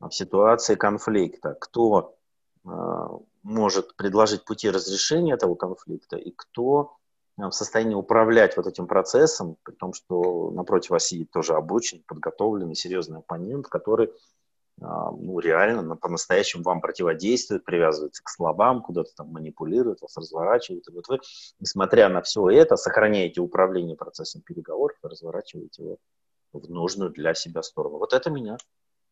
в 0.01 0.11
ситуации 0.11 0.75
конфликта, 0.75 1.57
кто 1.61 2.17
а, 2.67 3.11
может 3.45 3.95
предложить 3.95 4.45
пути 4.45 4.69
разрешения 4.71 5.35
этого 5.35 5.55
конфликта 5.55 6.17
и 6.17 6.33
кто 6.33 6.97
в 7.37 7.51
состоянии 7.53 7.95
управлять 7.95 8.57
вот 8.57 8.67
этим 8.67 8.87
процессом, 8.87 9.57
при 9.63 9.75
том, 9.75 9.93
что 9.93 10.51
напротив 10.51 10.91
вас 10.91 11.07
сидит 11.07 11.31
тоже 11.31 11.55
обученный, 11.55 12.05
подготовленный, 12.07 12.75
серьезный 12.75 13.19
оппонент, 13.19 13.67
который 13.67 14.13
ну, 14.81 15.39
реально 15.39 15.97
по-настоящему 15.97 16.63
вам 16.63 16.81
противодействует, 16.81 17.65
привязывается 17.65 18.23
к 18.23 18.29
словам, 18.29 18.83
куда-то 18.83 19.11
там 19.17 19.29
манипулирует, 19.29 20.03
вас 20.03 20.17
разворачивает. 20.17 20.89
И 20.89 20.93
вот 20.93 21.09
вы, 21.09 21.21
несмотря 21.61 22.09
на 22.09 22.23
все 22.23 22.49
это, 22.51 22.77
сохраняете 22.77 23.41
управление 23.41 23.97
процессом 23.97 24.43
переговоров 24.43 24.97
и 25.03 25.07
разворачиваете 25.07 25.83
его 25.83 25.99
в 26.53 26.69
нужную 26.71 27.11
для 27.11 27.35
себя 27.35 27.63
сторону. 27.63 27.99
Вот 27.99 28.13
это 28.13 28.31
меня, 28.31 28.57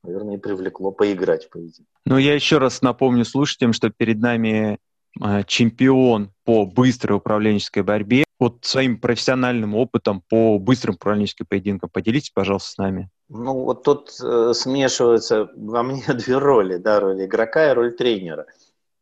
наверное, 0.03 0.37
и 0.37 0.39
привлекло 0.39 0.93
поиграть 0.93 1.47
в 1.47 1.51
поединок. 1.51 1.89
Ну, 2.05 2.19
я 2.19 2.35
еще 2.35 2.59
раз 2.59 2.83
напомню 2.83 3.25
слушателям, 3.25 3.73
что 3.73 3.91
перед 3.91 4.19
нами 4.19 4.79
а, 5.21 5.43
чемпион 5.43 6.33
по 6.45 6.65
быстрой 6.67 7.17
управленческой 7.17 7.83
борьбе. 7.83 8.25
Вот 8.39 8.65
своим 8.65 8.99
профессиональным 8.99 9.75
опытом 9.75 10.23
по 10.29 10.59
быстрым 10.59 10.97
управленческим 10.97 11.47
поединкам 11.47 11.91
поделитесь, 11.91 12.31
пожалуйста, 12.31 12.71
с 12.71 12.79
нами. 12.79 13.11
Ну, 13.29 13.65
вот 13.65 13.83
тут 13.83 14.11
э, 14.23 14.53
смешиваются 14.55 15.51
во 15.57 15.83
мне 15.83 16.05
две 16.09 16.39
роли, 16.39 16.77
да, 16.77 17.01
роль 17.01 17.25
игрока 17.25 17.71
и 17.71 17.75
роль 17.75 17.97
тренера. 17.97 18.47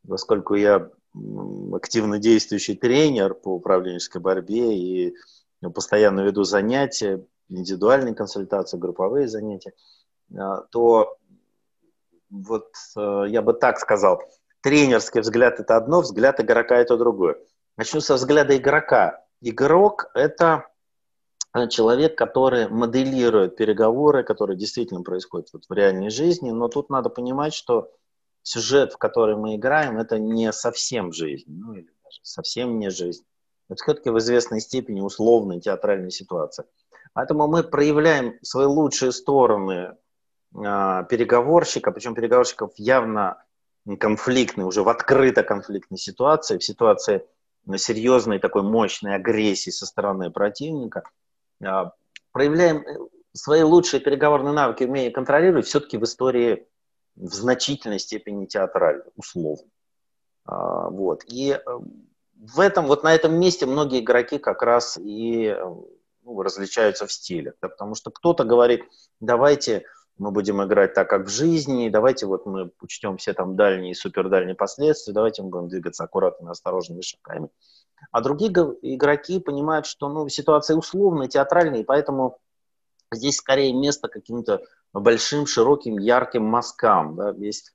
Поскольку 0.09 0.55
я 0.55 0.91
активно 1.73 2.19
действующий 2.19 2.75
тренер 2.75 3.35
по 3.35 3.55
управленческой 3.55 4.21
борьбе 4.21 4.77
и 4.77 5.17
ну, 5.61 5.71
постоянно 5.71 6.21
веду 6.21 6.45
занятия, 6.45 7.25
индивидуальные 7.49 8.15
консультации, 8.15 8.79
групповые 8.79 9.29
занятия, 9.29 9.73
э, 10.33 10.37
то 10.71 11.17
вот 12.31 12.71
э, 12.97 13.25
я 13.29 13.43
бы 13.43 13.53
так 13.53 13.79
сказал, 13.79 14.23
тренерский 14.61 15.21
взгляд– 15.21 15.59
это 15.61 15.77
одно, 15.77 16.01
взгляд 16.01 16.41
игрока– 16.41 16.77
это 16.79 16.97
другое. 16.97 17.37
Начну 17.77 18.01
со 18.01 18.15
взгляда 18.15 18.57
игрока. 18.57 19.25
Игрок– 19.41 20.11
это 20.15 20.67
человек, 21.69 22.17
который 22.17 22.69
моделирует 22.69 23.57
переговоры, 23.57 24.23
которые 24.23 24.57
действительно 24.57 25.03
происходят 25.03 25.49
вот 25.53 25.65
в 25.69 25.73
реальной 25.73 26.11
жизни, 26.11 26.51
но 26.51 26.69
тут 26.69 26.91
надо 26.91 27.11
понимать, 27.11 27.55
что 27.55 27.91
сюжет, 28.43 28.93
в 28.93 28.99
который 28.99 29.37
мы 29.37 29.57
играем, 29.57 29.99
это 29.99 30.19
не 30.19 30.53
совсем 30.53 31.13
жизнь, 31.13 31.51
ну 31.51 31.75
или 31.75 31.91
даже 32.05 32.21
совсем 32.23 32.79
не 32.79 32.91
жизнь. 32.91 33.25
Это 33.69 33.83
все-таки 33.83 34.11
в 34.11 34.19
известной 34.19 34.61
степени 34.61 35.01
условная 35.01 35.61
театральная 35.61 36.11
ситуация. 36.11 36.67
Поэтому 37.13 37.49
мы 37.49 37.65
проявляем 37.65 38.39
свои 38.43 38.67
лучшие 38.67 39.11
стороны 39.11 39.97
э, 40.55 41.05
переговорщика, 41.09 41.91
причем 41.91 42.15
переговорщиков 42.15 42.73
явно 42.77 43.43
конфликтной, 43.99 44.65
уже 44.65 44.83
в 44.83 44.89
открыто 44.89 45.43
конфликтной 45.43 45.99
ситуации, 45.99 46.59
в 46.59 46.65
ситуации 46.65 47.25
серьезной 47.77 48.39
такой 48.39 48.63
мощной 48.63 49.17
агрессии 49.17 49.71
со 49.71 49.85
стороны 49.85 50.31
противника– 50.31 51.03
проявляем 52.33 52.79
э, 52.79 52.99
свои 53.33 53.63
лучшие 53.63 54.01
переговорные 54.01 54.53
навыки, 54.53 54.85
умея 54.85 55.11
контролировать, 55.11 55.67
все-таки 55.67 55.99
в 55.99 56.05
истории 56.05 56.67
в 57.17 57.33
значительной 57.35 57.99
степени 57.99 58.47
театрально, 58.47 59.05
условно. 59.17 59.69
А, 60.45 60.89
вот. 60.89 61.25
И 61.27 61.53
э, 61.53 61.61
в 62.37 62.61
этом, 62.61 62.87
вот 62.87 63.03
на 63.03 63.15
этом 63.15 63.39
месте 63.39 63.67
многие 63.67 64.01
игроки 64.01 64.39
как 64.39 64.63
раз 64.63 64.97
и 64.99 65.47
э, 65.47 65.75
ну, 66.23 66.43
различаются 66.43 67.07
в 67.07 67.13
стиле. 67.13 67.55
Да, 67.61 67.69
потому 67.69 67.95
что 67.95 68.11
кто-то 68.11 68.45
говорит, 68.45 68.85
давайте 69.21 69.85
мы 70.19 70.31
будем 70.33 70.63
играть 70.63 70.95
так, 70.95 71.09
как 71.09 71.27
в 71.27 71.31
жизни, 71.31 71.89
давайте 71.89 72.27
вот 72.27 72.45
мы 72.47 72.71
учтем 72.81 73.17
все 73.17 73.33
там 73.33 73.57
дальние 73.57 73.93
и 73.93 73.95
супердальние 73.95 74.55
последствия, 74.55 75.15
давайте 75.15 75.43
мы 75.43 75.49
будем 75.49 75.69
двигаться 75.69 76.05
аккуратными, 76.05 76.51
осторожными 76.51 77.01
шагами. 77.01 77.49
А 78.11 78.21
другие 78.21 78.51
игроки 78.83 79.41
понимают, 79.41 79.87
что 79.87 80.09
ну, 80.09 80.29
ситуация 80.29 80.77
условная, 80.77 81.29
театральная, 81.29 81.81
и 81.81 81.85
поэтому 81.85 82.39
здесь 83.13 83.37
скорее 83.37 83.73
место 83.73 84.09
каким-то 84.09 84.63
большим, 84.93 85.47
широким, 85.47 85.99
ярким 85.99 86.45
мазкам, 86.45 87.17
да, 87.17 87.31
есть 87.37 87.75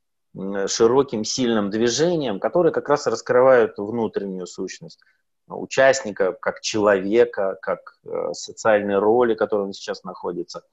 широким, 0.67 1.23
сильным 1.23 1.69
движением, 1.69 2.39
которые 2.39 2.73
как 2.73 2.89
раз 2.89 3.07
раскрывают 3.07 3.77
внутреннюю 3.77 4.47
сущность 4.47 4.99
участника, 5.47 6.33
как 6.33 6.61
человека, 6.61 7.57
как 7.61 7.97
э, 8.03 8.33
социальной 8.33 8.97
роли, 8.97 9.35
в 9.35 9.37
которой 9.37 9.65
он 9.67 9.73
сейчас 9.73 10.03
находится, 10.03 10.63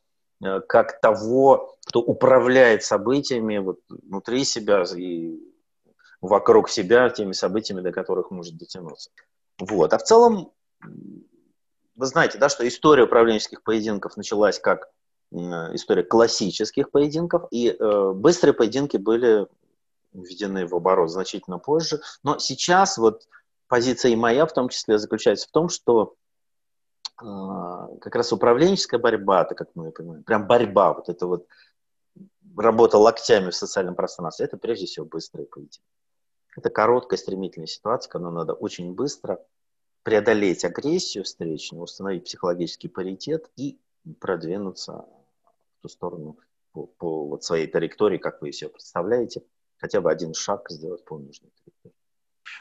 э, 0.42 0.60
как 0.60 1.00
того, 1.00 1.76
кто 1.86 2.00
управляет 2.00 2.82
событиями 2.82 3.58
вот, 3.58 3.80
внутри 3.88 4.44
себя 4.44 4.84
и 4.96 5.38
вокруг 6.20 6.70
себя, 6.70 7.10
теми 7.10 7.32
событиями, 7.32 7.82
до 7.82 7.92
которых 7.92 8.30
может 8.30 8.56
дотянуться. 8.56 9.10
Вот. 9.58 9.92
А 9.92 9.98
в 9.98 10.02
целом, 10.02 10.52
вы 10.82 12.06
знаете, 12.06 12.38
да, 12.38 12.48
что 12.48 12.66
история 12.66 13.04
управленческих 13.04 13.62
поединков 13.62 14.16
началась 14.16 14.58
как 14.58 14.90
история 15.32 16.02
классических 16.02 16.90
поединков, 16.90 17.44
и 17.50 17.70
э, 17.70 18.12
быстрые 18.12 18.52
поединки 18.52 18.98
были 18.98 19.46
введены 20.12 20.66
в 20.66 20.74
оборот 20.74 21.10
значительно 21.10 21.58
позже. 21.58 22.02
Но 22.22 22.38
сейчас 22.38 22.98
вот 22.98 23.26
позиция 23.66 24.12
и 24.12 24.16
моя 24.16 24.44
в 24.44 24.52
том 24.52 24.68
числе 24.68 24.98
заключается 24.98 25.48
в 25.48 25.52
том, 25.52 25.70
что 25.70 26.16
э, 27.20 27.24
как 28.00 28.14
раз 28.14 28.32
управленческая 28.32 29.00
борьба, 29.00 29.42
это 29.42 29.54
как 29.54 29.70
мы 29.74 29.90
понимаем, 29.90 30.22
прям 30.22 30.46
борьба, 30.46 30.92
вот 30.92 31.08
это 31.08 31.26
вот 31.26 31.46
работа 32.56 32.98
локтями 32.98 33.50
в 33.50 33.56
социальном 33.56 33.94
пространстве, 33.94 34.44
это 34.44 34.58
прежде 34.58 34.86
всего 34.86 35.06
быстрые 35.06 35.46
поединки. 35.46 35.80
Это 36.56 36.70
короткая, 36.70 37.18
стремительная 37.18 37.66
ситуация, 37.66 38.10
когда 38.10 38.30
надо 38.30 38.52
очень 38.52 38.92
быстро 38.94 39.40
преодолеть 40.02 40.64
агрессию 40.64 41.24
встречную, 41.24 41.82
установить 41.82 42.24
психологический 42.24 42.88
паритет 42.88 43.50
и 43.56 43.78
продвинуться 44.20 45.04
в 45.42 45.82
ту 45.82 45.88
сторону 45.88 46.38
по, 46.72 46.86
по 46.86 47.28
вот 47.28 47.44
своей 47.44 47.66
траектории, 47.66 48.18
как 48.18 48.42
вы 48.42 48.52
себе 48.52 48.70
представляете, 48.70 49.42
хотя 49.78 50.00
бы 50.00 50.10
один 50.10 50.34
шаг 50.34 50.70
сделать 50.70 51.04
по 51.04 51.18
нужной 51.18 51.50
траектории. 51.62 51.96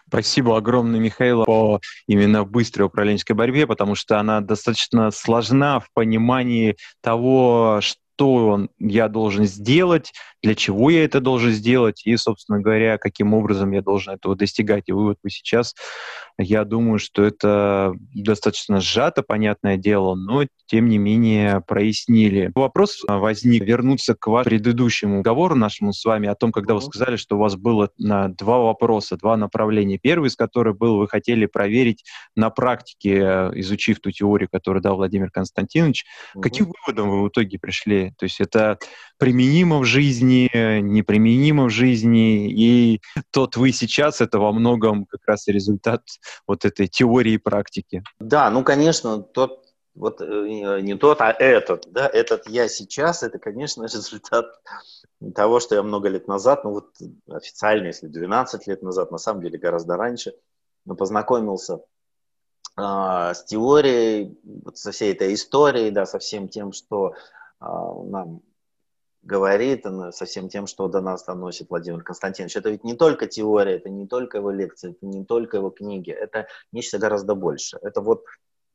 Спасибо 0.07 0.57
огромное, 0.57 0.99
Михаил, 0.99 1.43
по 1.45 1.79
именно 2.07 2.43
быстрой 2.43 2.85
управленческой 2.87 3.35
борьбе, 3.35 3.67
потому 3.67 3.95
что 3.95 4.19
она 4.19 4.41
достаточно 4.41 5.11
сложна 5.11 5.79
в 5.79 5.91
понимании 5.93 6.77
того, 7.01 7.79
что 7.81 8.67
я 8.77 9.07
должен 9.07 9.45
сделать, 9.45 10.13
для 10.43 10.55
чего 10.55 10.89
я 10.89 11.03
это 11.03 11.19
должен 11.19 11.51
сделать 11.51 12.01
и, 12.05 12.15
собственно 12.17 12.59
говоря, 12.59 12.97
каким 12.97 13.33
образом 13.33 13.71
я 13.71 13.81
должен 13.81 14.13
этого 14.13 14.35
достигать. 14.35 14.85
И 14.87 14.91
вы 14.91 15.05
вот 15.05 15.17
вы 15.23 15.29
сейчас, 15.29 15.75
я 16.37 16.63
думаю, 16.65 16.99
что 16.99 17.23
это 17.23 17.93
достаточно 18.13 18.79
сжато, 18.79 19.23
понятное 19.23 19.77
дело, 19.77 20.15
но 20.15 20.45
тем 20.65 20.87
не 20.87 20.97
менее 20.97 21.61
прояснили. 21.67 22.51
Вопрос 22.55 23.03
возник 23.07 23.63
вернуться 23.63 24.15
к 24.15 24.27
вашему 24.27 24.49
предыдущему 24.49 25.17
разговору 25.19 25.55
нашему 25.55 25.93
с 25.93 26.03
вами 26.05 26.27
о 26.27 26.35
том, 26.35 26.51
когда 26.51 26.73
вы 26.73 26.81
сказали, 26.81 27.15
что 27.17 27.35
у 27.35 27.39
вас 27.39 27.55
было 27.55 27.89
на 27.97 28.29
два 28.29 28.59
вопроса, 28.59 29.17
два 29.17 29.37
направления. 29.37 29.97
Первый 29.97 30.27
из 30.27 30.35
которых 30.35 30.77
был, 30.77 30.97
вы 30.97 31.07
хотели 31.07 31.45
проверить 31.45 32.03
на 32.35 32.49
практике, 32.49 33.51
изучив 33.55 33.99
ту 33.99 34.11
теорию, 34.11 34.49
которую 34.51 34.81
дал 34.81 34.95
Владимир 34.95 35.29
Константинович, 35.29 36.05
угу. 36.33 36.41
каким 36.41 36.71
выводом 36.85 37.09
вы 37.09 37.23
в 37.23 37.29
итоге 37.29 37.59
пришли? 37.59 38.13
То 38.17 38.25
есть 38.25 38.39
это 38.39 38.77
применимо 39.21 39.77
в 39.77 39.85
жизни, 39.85 40.49
неприменимо 40.81 41.65
в 41.65 41.69
жизни, 41.69 42.51
и 42.51 43.01
тот 43.29 43.55
вы 43.55 43.71
сейчас, 43.71 44.19
это 44.19 44.39
во 44.39 44.51
многом 44.51 45.05
как 45.05 45.21
раз 45.27 45.47
результат 45.47 46.01
вот 46.47 46.65
этой 46.65 46.87
теории 46.87 47.33
и 47.33 47.37
практики. 47.37 48.01
Да, 48.19 48.49
ну, 48.49 48.63
конечно, 48.63 49.21
тот 49.21 49.63
вот 49.93 50.21
э, 50.21 50.79
не 50.81 50.97
тот, 50.97 51.21
а 51.21 51.31
этот, 51.31 51.85
да, 51.91 52.07
этот 52.07 52.49
я 52.49 52.67
сейчас, 52.67 53.21
это, 53.21 53.37
конечно, 53.37 53.83
результат 53.93 54.47
того, 55.35 55.59
что 55.59 55.75
я 55.75 55.83
много 55.83 56.09
лет 56.09 56.27
назад, 56.27 56.63
ну 56.63 56.71
вот 56.71 56.87
официально, 57.29 57.87
если 57.87 58.07
12 58.07 58.65
лет 58.65 58.81
назад, 58.81 59.11
на 59.11 59.19
самом 59.19 59.43
деле 59.43 59.59
гораздо 59.59 59.97
раньше, 59.97 60.33
но 60.85 60.95
познакомился 60.95 61.81
а, 62.75 63.35
с 63.35 63.43
теорией, 63.43 64.35
вот 64.63 64.79
со 64.79 64.91
всей 64.91 65.11
этой 65.11 65.35
историей, 65.35 65.91
да, 65.91 66.07
со 66.07 66.17
всем 66.17 66.47
тем, 66.47 66.71
что 66.71 67.13
а, 67.59 67.93
нам 68.03 68.41
говорит, 69.23 69.85
со 70.11 70.25
всем 70.25 70.49
тем, 70.49 70.67
что 70.67 70.87
до 70.87 71.01
нас 71.01 71.23
доносит 71.25 71.69
Владимир 71.69 72.03
Константинович. 72.03 72.55
Это 72.55 72.69
ведь 72.69 72.83
не 72.83 72.95
только 72.95 73.27
теория, 73.27 73.75
это 73.75 73.89
не 73.89 74.07
только 74.07 74.39
его 74.39 74.51
лекции, 74.51 74.91
это 74.91 75.05
не 75.05 75.25
только 75.25 75.57
его 75.57 75.69
книги, 75.69 76.11
это 76.11 76.47
нечто 76.71 76.97
гораздо 76.97 77.35
больше. 77.35 77.77
Это 77.81 78.01
вот 78.01 78.25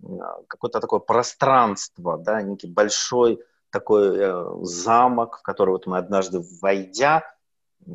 а, 0.02 0.42
какое-то 0.48 0.80
такое 0.80 1.00
пространство, 1.00 2.18
да, 2.18 2.42
некий 2.42 2.68
большой 2.68 3.42
такой 3.70 4.16
э, 4.16 4.44
замок, 4.62 5.38
в 5.38 5.42
который 5.42 5.70
вот 5.70 5.86
мы 5.86 5.98
однажды 5.98 6.40
войдя, 6.62 7.24
э, 7.84 7.90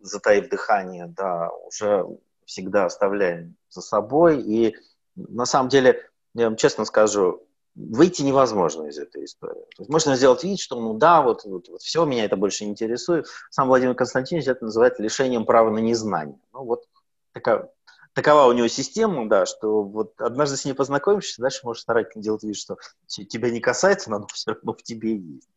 затаив 0.00 0.48
дыхание, 0.48 1.06
да, 1.08 1.50
уже 1.66 2.06
всегда 2.46 2.86
оставляем 2.86 3.56
за 3.68 3.80
собой. 3.80 4.40
И 4.40 4.76
на 5.16 5.46
самом 5.46 5.68
деле, 5.68 6.08
я 6.34 6.46
вам 6.46 6.56
честно 6.56 6.84
скажу, 6.84 7.46
выйти 7.74 8.22
невозможно 8.22 8.86
из 8.86 8.98
этой 8.98 9.24
истории. 9.24 9.64
То 9.76 9.82
есть 9.82 9.90
можно 9.90 10.16
сделать 10.16 10.44
вид, 10.44 10.60
что 10.60 10.80
ну 10.80 10.94
да, 10.94 11.22
вот, 11.22 11.44
вот, 11.44 11.68
вот 11.68 11.82
все, 11.82 12.04
меня 12.04 12.24
это 12.24 12.36
больше 12.36 12.64
интересует. 12.64 13.26
Сам 13.50 13.68
Владимир 13.68 13.94
Константинович 13.94 14.48
это 14.48 14.64
называет 14.64 14.98
лишением 14.98 15.44
права 15.44 15.70
на 15.70 15.78
незнание. 15.78 16.38
Ну 16.52 16.64
вот 16.64 16.84
такая, 17.32 17.70
такова 18.12 18.46
у 18.46 18.52
него 18.52 18.68
система, 18.68 19.28
да, 19.28 19.44
что 19.44 19.82
вот 19.82 20.20
однажды 20.20 20.56
с 20.56 20.64
ней 20.64 20.72
познакомишься, 20.72 21.42
дальше 21.42 21.60
можешь 21.64 21.82
старательно 21.82 22.22
делать 22.22 22.44
вид, 22.44 22.56
что 22.56 22.76
тебя 23.06 23.50
не 23.50 23.60
касается, 23.60 24.10
но 24.10 24.16
оно 24.16 24.26
все 24.32 24.52
равно 24.52 24.72
в 24.72 24.82
тебе 24.82 25.16
есть. 25.16 25.48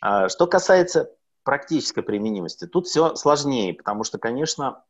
А, 0.00 0.28
что 0.28 0.46
касается 0.46 1.12
практической 1.44 2.02
применимости, 2.02 2.66
тут 2.66 2.88
все 2.88 3.14
сложнее, 3.14 3.72
потому 3.72 4.02
что, 4.02 4.18
конечно, 4.18 4.82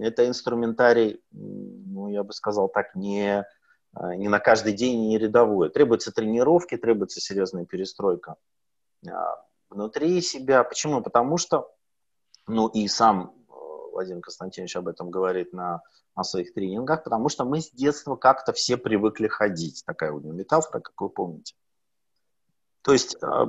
это 0.00 0.28
инструментарий, 0.28 1.20
ну, 1.32 2.08
я 2.08 2.22
бы 2.22 2.32
сказал 2.32 2.68
так, 2.68 2.94
не, 2.94 3.44
не 4.16 4.28
на 4.28 4.40
каждый 4.40 4.72
день, 4.72 5.08
не 5.08 5.18
рядовой. 5.18 5.70
Требуются 5.70 6.12
тренировки, 6.12 6.76
требуется 6.76 7.20
серьезная 7.20 7.64
перестройка 7.64 8.36
а, 9.08 9.44
внутри 9.70 10.20
себя. 10.20 10.64
Почему? 10.64 11.02
Потому 11.02 11.36
что, 11.36 11.72
ну 12.46 12.68
и 12.68 12.88
сам 12.88 13.34
э, 13.48 13.52
Владимир 13.92 14.20
Константинович 14.22 14.76
об 14.76 14.88
этом 14.88 15.10
говорит 15.10 15.52
на 15.52 15.82
на 16.16 16.22
своих 16.22 16.54
тренингах, 16.54 17.02
потому 17.02 17.28
что 17.28 17.44
мы 17.44 17.60
с 17.60 17.70
детства 17.70 18.16
как-то 18.16 18.52
все 18.52 18.76
привыкли 18.76 19.26
ходить. 19.26 19.82
Такая 19.84 20.12
у 20.12 20.20
него 20.20 20.32
метафора, 20.32 20.80
как 20.80 21.00
вы 21.00 21.08
помните. 21.08 21.54
То 22.82 22.92
есть 22.92 23.16
а, 23.22 23.48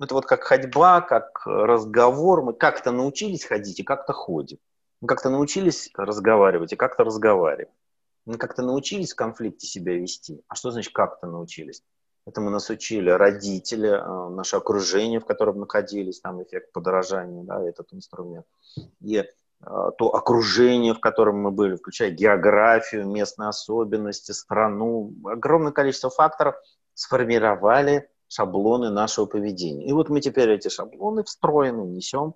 это 0.00 0.14
вот 0.14 0.26
как 0.26 0.44
ходьба, 0.44 1.00
как 1.00 1.42
разговор. 1.46 2.42
Мы 2.42 2.52
как-то 2.52 2.92
научились 2.92 3.44
ходить 3.44 3.80
и 3.80 3.84
как-то 3.84 4.12
ходим. 4.12 4.58
Мы 5.00 5.08
как-то 5.08 5.30
научились 5.30 5.90
разговаривать 5.94 6.72
и 6.72 6.76
как-то 6.76 7.04
разговариваем. 7.04 7.74
Мы 8.26 8.38
как-то 8.38 8.62
научились 8.62 9.12
в 9.12 9.16
конфликте 9.16 9.66
себя 9.66 9.94
вести. 9.94 10.42
А 10.48 10.56
что 10.56 10.72
значит 10.72 10.92
как-то 10.92 11.28
научились? 11.28 11.82
Это 12.26 12.40
мы 12.40 12.50
нас 12.50 12.68
учили 12.70 13.08
родители, 13.08 13.86
а, 13.86 14.28
наше 14.28 14.56
окружение, 14.56 15.20
в 15.20 15.24
котором 15.24 15.60
находились, 15.60 16.20
там 16.20 16.42
эффект 16.42 16.72
подорожания, 16.72 17.44
да, 17.44 17.62
этот 17.62 17.94
инструмент. 17.94 18.44
И 19.00 19.24
а, 19.60 19.92
то 19.92 20.12
окружение, 20.12 20.92
в 20.92 20.98
котором 20.98 21.38
мы 21.38 21.52
были, 21.52 21.76
включая 21.76 22.10
географию, 22.10 23.06
местные 23.06 23.48
особенности, 23.48 24.32
страну, 24.32 25.14
огромное 25.24 25.70
количество 25.70 26.10
факторов 26.10 26.56
сформировали 26.94 28.10
шаблоны 28.26 28.90
нашего 28.90 29.26
поведения. 29.26 29.86
И 29.86 29.92
вот 29.92 30.08
мы 30.08 30.20
теперь 30.20 30.50
эти 30.50 30.66
шаблоны 30.66 31.22
встроены 31.22 31.82
несем 31.82 32.34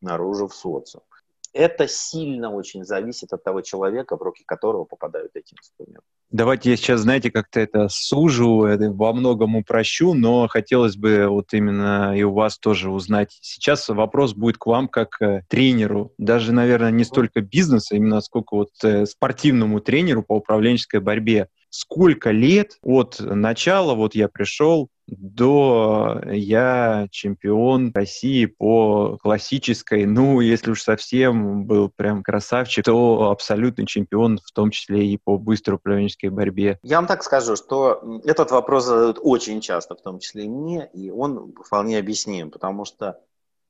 наружу 0.00 0.48
в 0.48 0.54
социум 0.54 1.04
это 1.52 1.88
сильно 1.88 2.52
очень 2.52 2.84
зависит 2.84 3.32
от 3.32 3.42
того 3.42 3.62
человека, 3.62 4.16
в 4.16 4.22
руки 4.22 4.42
которого 4.46 4.84
попадают 4.84 5.32
эти 5.34 5.54
инструменты. 5.54 6.02
Давайте 6.30 6.70
я 6.70 6.76
сейчас, 6.76 7.00
знаете, 7.00 7.30
как-то 7.30 7.58
это 7.58 7.88
сужу, 7.88 8.64
это 8.64 8.90
во 8.90 9.14
многом 9.14 9.56
упрощу, 9.56 10.12
но 10.12 10.46
хотелось 10.46 10.96
бы 10.96 11.26
вот 11.28 11.54
именно 11.54 12.14
и 12.16 12.22
у 12.22 12.34
вас 12.34 12.58
тоже 12.58 12.90
узнать. 12.90 13.38
Сейчас 13.40 13.88
вопрос 13.88 14.34
будет 14.34 14.58
к 14.58 14.66
вам 14.66 14.88
как 14.88 15.20
э, 15.22 15.42
тренеру, 15.48 16.12
даже, 16.18 16.52
наверное, 16.52 16.90
не 16.90 17.04
столько 17.04 17.40
бизнеса, 17.40 17.96
именно 17.96 18.20
сколько 18.20 18.56
вот 18.56 18.70
э, 18.82 19.06
спортивному 19.06 19.80
тренеру 19.80 20.22
по 20.22 20.34
управленческой 20.34 21.00
борьбе. 21.00 21.48
Сколько 21.70 22.30
лет 22.30 22.78
от 22.82 23.20
начала, 23.20 23.94
вот 23.94 24.14
я 24.14 24.28
пришел, 24.28 24.90
до 25.08 26.20
я 26.26 27.08
чемпион 27.10 27.92
России 27.94 28.44
по 28.44 29.16
классической, 29.22 30.04
ну, 30.04 30.40
если 30.40 30.70
уж 30.70 30.82
совсем 30.82 31.64
был 31.64 31.88
прям 31.88 32.22
красавчик, 32.22 32.84
то 32.84 33.30
абсолютный 33.30 33.86
чемпион, 33.86 34.38
в 34.38 34.52
том 34.52 34.70
числе 34.70 35.06
и 35.06 35.16
по 35.16 35.38
быстрой 35.38 35.76
управленческой 35.76 36.30
борьбе. 36.30 36.78
Я 36.82 36.96
вам 36.96 37.06
так 37.06 37.22
скажу, 37.22 37.56
что 37.56 38.20
этот 38.24 38.50
вопрос 38.50 38.84
задают 38.84 39.18
очень 39.22 39.60
часто, 39.60 39.96
в 39.96 40.02
том 40.02 40.18
числе 40.18 40.44
и 40.44 40.48
мне, 40.48 40.90
и 40.92 41.10
он 41.10 41.54
вполне 41.64 41.98
объясним, 41.98 42.50
потому 42.50 42.84
что 42.84 43.18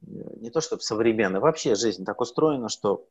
э, 0.02 0.06
не 0.40 0.50
то 0.50 0.60
чтобы 0.60 0.82
современная, 0.82 1.40
вообще 1.40 1.76
жизнь 1.76 2.04
так 2.04 2.20
устроена, 2.20 2.68
что 2.68 3.06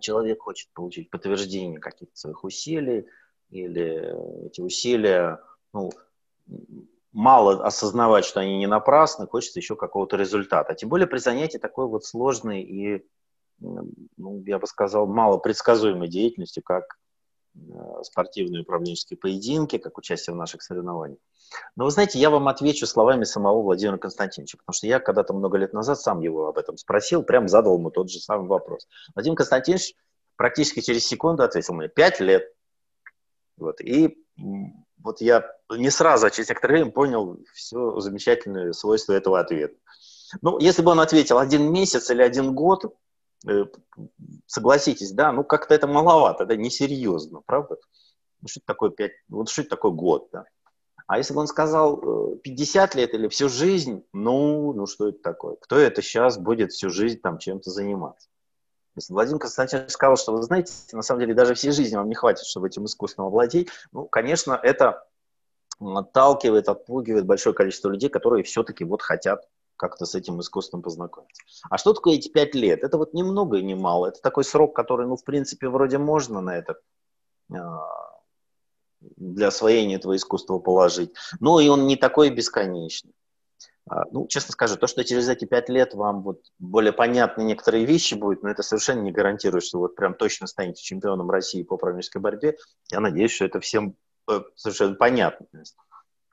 человек 0.00 0.42
хочет 0.42 0.68
получить 0.74 1.08
подтверждение 1.08 1.78
каких-то 1.78 2.16
своих 2.16 2.42
усилий, 2.42 3.06
или 3.50 4.46
эти 4.46 4.60
усилия, 4.60 5.40
ну, 5.72 5.92
мало 7.14 7.64
осознавать, 7.64 8.24
что 8.24 8.40
они 8.40 8.58
не 8.58 8.66
напрасны, 8.66 9.26
хочется 9.26 9.60
еще 9.60 9.76
какого-то 9.76 10.16
результата. 10.16 10.74
Тем 10.74 10.88
более 10.88 11.06
при 11.06 11.18
занятии 11.18 11.58
такой 11.58 11.86
вот 11.86 12.04
сложной 12.04 12.62
и, 12.62 13.06
ну, 13.60 14.42
я 14.44 14.58
бы 14.58 14.66
сказал, 14.66 15.06
мало 15.06 15.38
предсказуемой 15.38 16.08
деятельностью, 16.08 16.64
как 16.64 16.98
э, 17.54 17.58
спортивные 18.02 18.62
управленческие 18.62 19.16
поединки, 19.16 19.78
как 19.78 19.96
участие 19.96 20.34
в 20.34 20.36
наших 20.36 20.62
соревнованиях. 20.62 21.20
Но 21.76 21.84
вы 21.84 21.92
знаете, 21.92 22.18
я 22.18 22.30
вам 22.30 22.48
отвечу 22.48 22.84
словами 22.84 23.22
самого 23.22 23.62
Владимира 23.62 23.96
Константиновича, 23.96 24.58
потому 24.58 24.74
что 24.74 24.88
я 24.88 24.98
когда-то 24.98 25.32
много 25.34 25.56
лет 25.56 25.72
назад 25.72 26.00
сам 26.00 26.20
его 26.20 26.48
об 26.48 26.58
этом 26.58 26.76
спросил, 26.76 27.22
прям 27.22 27.46
задал 27.46 27.78
ему 27.78 27.90
тот 27.90 28.10
же 28.10 28.18
самый 28.18 28.48
вопрос. 28.48 28.88
Владимир 29.14 29.36
Константинович 29.36 29.94
практически 30.34 30.80
через 30.80 31.06
секунду 31.06 31.44
ответил 31.44 31.74
мне, 31.74 31.88
пять 31.88 32.18
лет. 32.18 32.52
Вот. 33.56 33.80
И 33.80 34.18
вот 35.04 35.20
я 35.20 35.44
не 35.70 35.90
сразу, 35.90 36.26
а 36.26 36.30
через 36.30 36.48
некоторое 36.48 36.76
время 36.76 36.90
понял 36.90 37.38
все 37.52 38.00
замечательные 38.00 38.72
свойства 38.72 39.12
этого 39.12 39.38
ответа. 39.38 39.76
Ну, 40.40 40.58
если 40.58 40.82
бы 40.82 40.90
он 40.90 41.00
ответил 41.00 41.38
один 41.38 41.70
месяц 41.70 42.10
или 42.10 42.22
один 42.22 42.54
год, 42.54 42.96
э, 43.46 43.66
согласитесь, 44.46 45.12
да, 45.12 45.30
ну 45.30 45.44
как-то 45.44 45.74
это 45.74 45.86
маловато, 45.86 46.44
это 46.44 46.56
несерьезно, 46.56 47.42
правда? 47.44 47.76
Ну, 48.40 48.48
что 48.48 48.60
такое 48.64 48.90
пять, 48.90 49.12
вот 49.28 49.50
что 49.50 49.62
такое 49.62 49.92
год, 49.92 50.28
да? 50.32 50.46
А 51.06 51.18
если 51.18 51.34
бы 51.34 51.40
он 51.40 51.48
сказал 51.48 52.36
50 52.42 52.94
э, 52.94 52.98
лет 52.98 53.12
или 53.12 53.28
всю 53.28 53.50
жизнь, 53.50 54.04
ну, 54.14 54.72
ну 54.72 54.86
что 54.86 55.08
это 55.08 55.18
такое? 55.18 55.56
Кто 55.56 55.76
это 55.76 56.00
сейчас 56.00 56.38
будет 56.38 56.72
всю 56.72 56.88
жизнь 56.88 57.20
там 57.20 57.38
чем-то 57.38 57.70
заниматься? 57.70 58.28
Владимир 59.08 59.40
Константинович 59.40 59.90
сказал, 59.90 60.16
что, 60.16 60.32
вы 60.32 60.42
знаете, 60.42 60.72
на 60.92 61.02
самом 61.02 61.20
деле 61.20 61.34
даже 61.34 61.54
всей 61.54 61.72
жизни 61.72 61.96
вам 61.96 62.08
не 62.08 62.14
хватит, 62.14 62.46
чтобы 62.46 62.68
этим 62.68 62.84
искусством 62.84 63.26
овладеть, 63.26 63.68
ну, 63.92 64.06
конечно, 64.06 64.58
это 64.62 65.06
отталкивает, 65.80 66.68
отпугивает 66.68 67.26
большое 67.26 67.54
количество 67.54 67.88
людей, 67.88 68.08
которые 68.08 68.44
все-таки 68.44 68.84
вот 68.84 69.02
хотят 69.02 69.48
как-то 69.76 70.06
с 70.06 70.14
этим 70.14 70.40
искусством 70.40 70.82
познакомиться. 70.82 71.42
А 71.68 71.78
что 71.78 71.92
такое 71.92 72.14
эти 72.14 72.28
пять 72.28 72.54
лет? 72.54 72.84
Это 72.84 72.96
вот 72.96 73.12
ни 73.12 73.22
много 73.22 73.58
и 73.58 73.62
ни 73.62 73.74
мало. 73.74 74.06
Это 74.06 74.20
такой 74.20 74.44
срок, 74.44 74.74
который, 74.74 75.06
ну, 75.06 75.16
в 75.16 75.24
принципе, 75.24 75.68
вроде 75.68 75.98
можно 75.98 76.40
на 76.40 76.56
это 76.56 76.76
а, 77.52 78.20
для 79.00 79.48
освоения 79.48 79.96
этого 79.96 80.14
искусства 80.14 80.58
положить. 80.58 81.12
Но 81.40 81.60
и 81.60 81.68
он 81.68 81.86
не 81.86 81.96
такой 81.96 82.30
бесконечный. 82.30 83.12
А, 83.86 84.04
ну, 84.10 84.26
честно 84.26 84.52
скажу, 84.52 84.76
то, 84.76 84.86
что 84.86 85.04
через 85.04 85.28
эти 85.28 85.44
пять 85.44 85.68
лет 85.68 85.94
вам 85.94 86.22
вот 86.22 86.40
более 86.58 86.92
понятны 86.92 87.42
некоторые 87.42 87.84
вещи 87.84 88.14
будут, 88.14 88.42
но 88.42 88.50
это 88.50 88.62
совершенно 88.62 89.00
не 89.00 89.12
гарантирует, 89.12 89.64
что 89.64 89.78
вот 89.78 89.94
прям 89.94 90.14
точно 90.14 90.46
станете 90.46 90.82
чемпионом 90.82 91.30
России 91.30 91.62
по 91.62 91.74
управленческой 91.74 92.22
борьбе. 92.22 92.56
Я 92.90 93.00
надеюсь, 93.00 93.32
что 93.32 93.44
это 93.44 93.60
всем 93.60 93.96
э, 94.30 94.40
совершенно 94.56 94.94
понятно. 94.94 95.46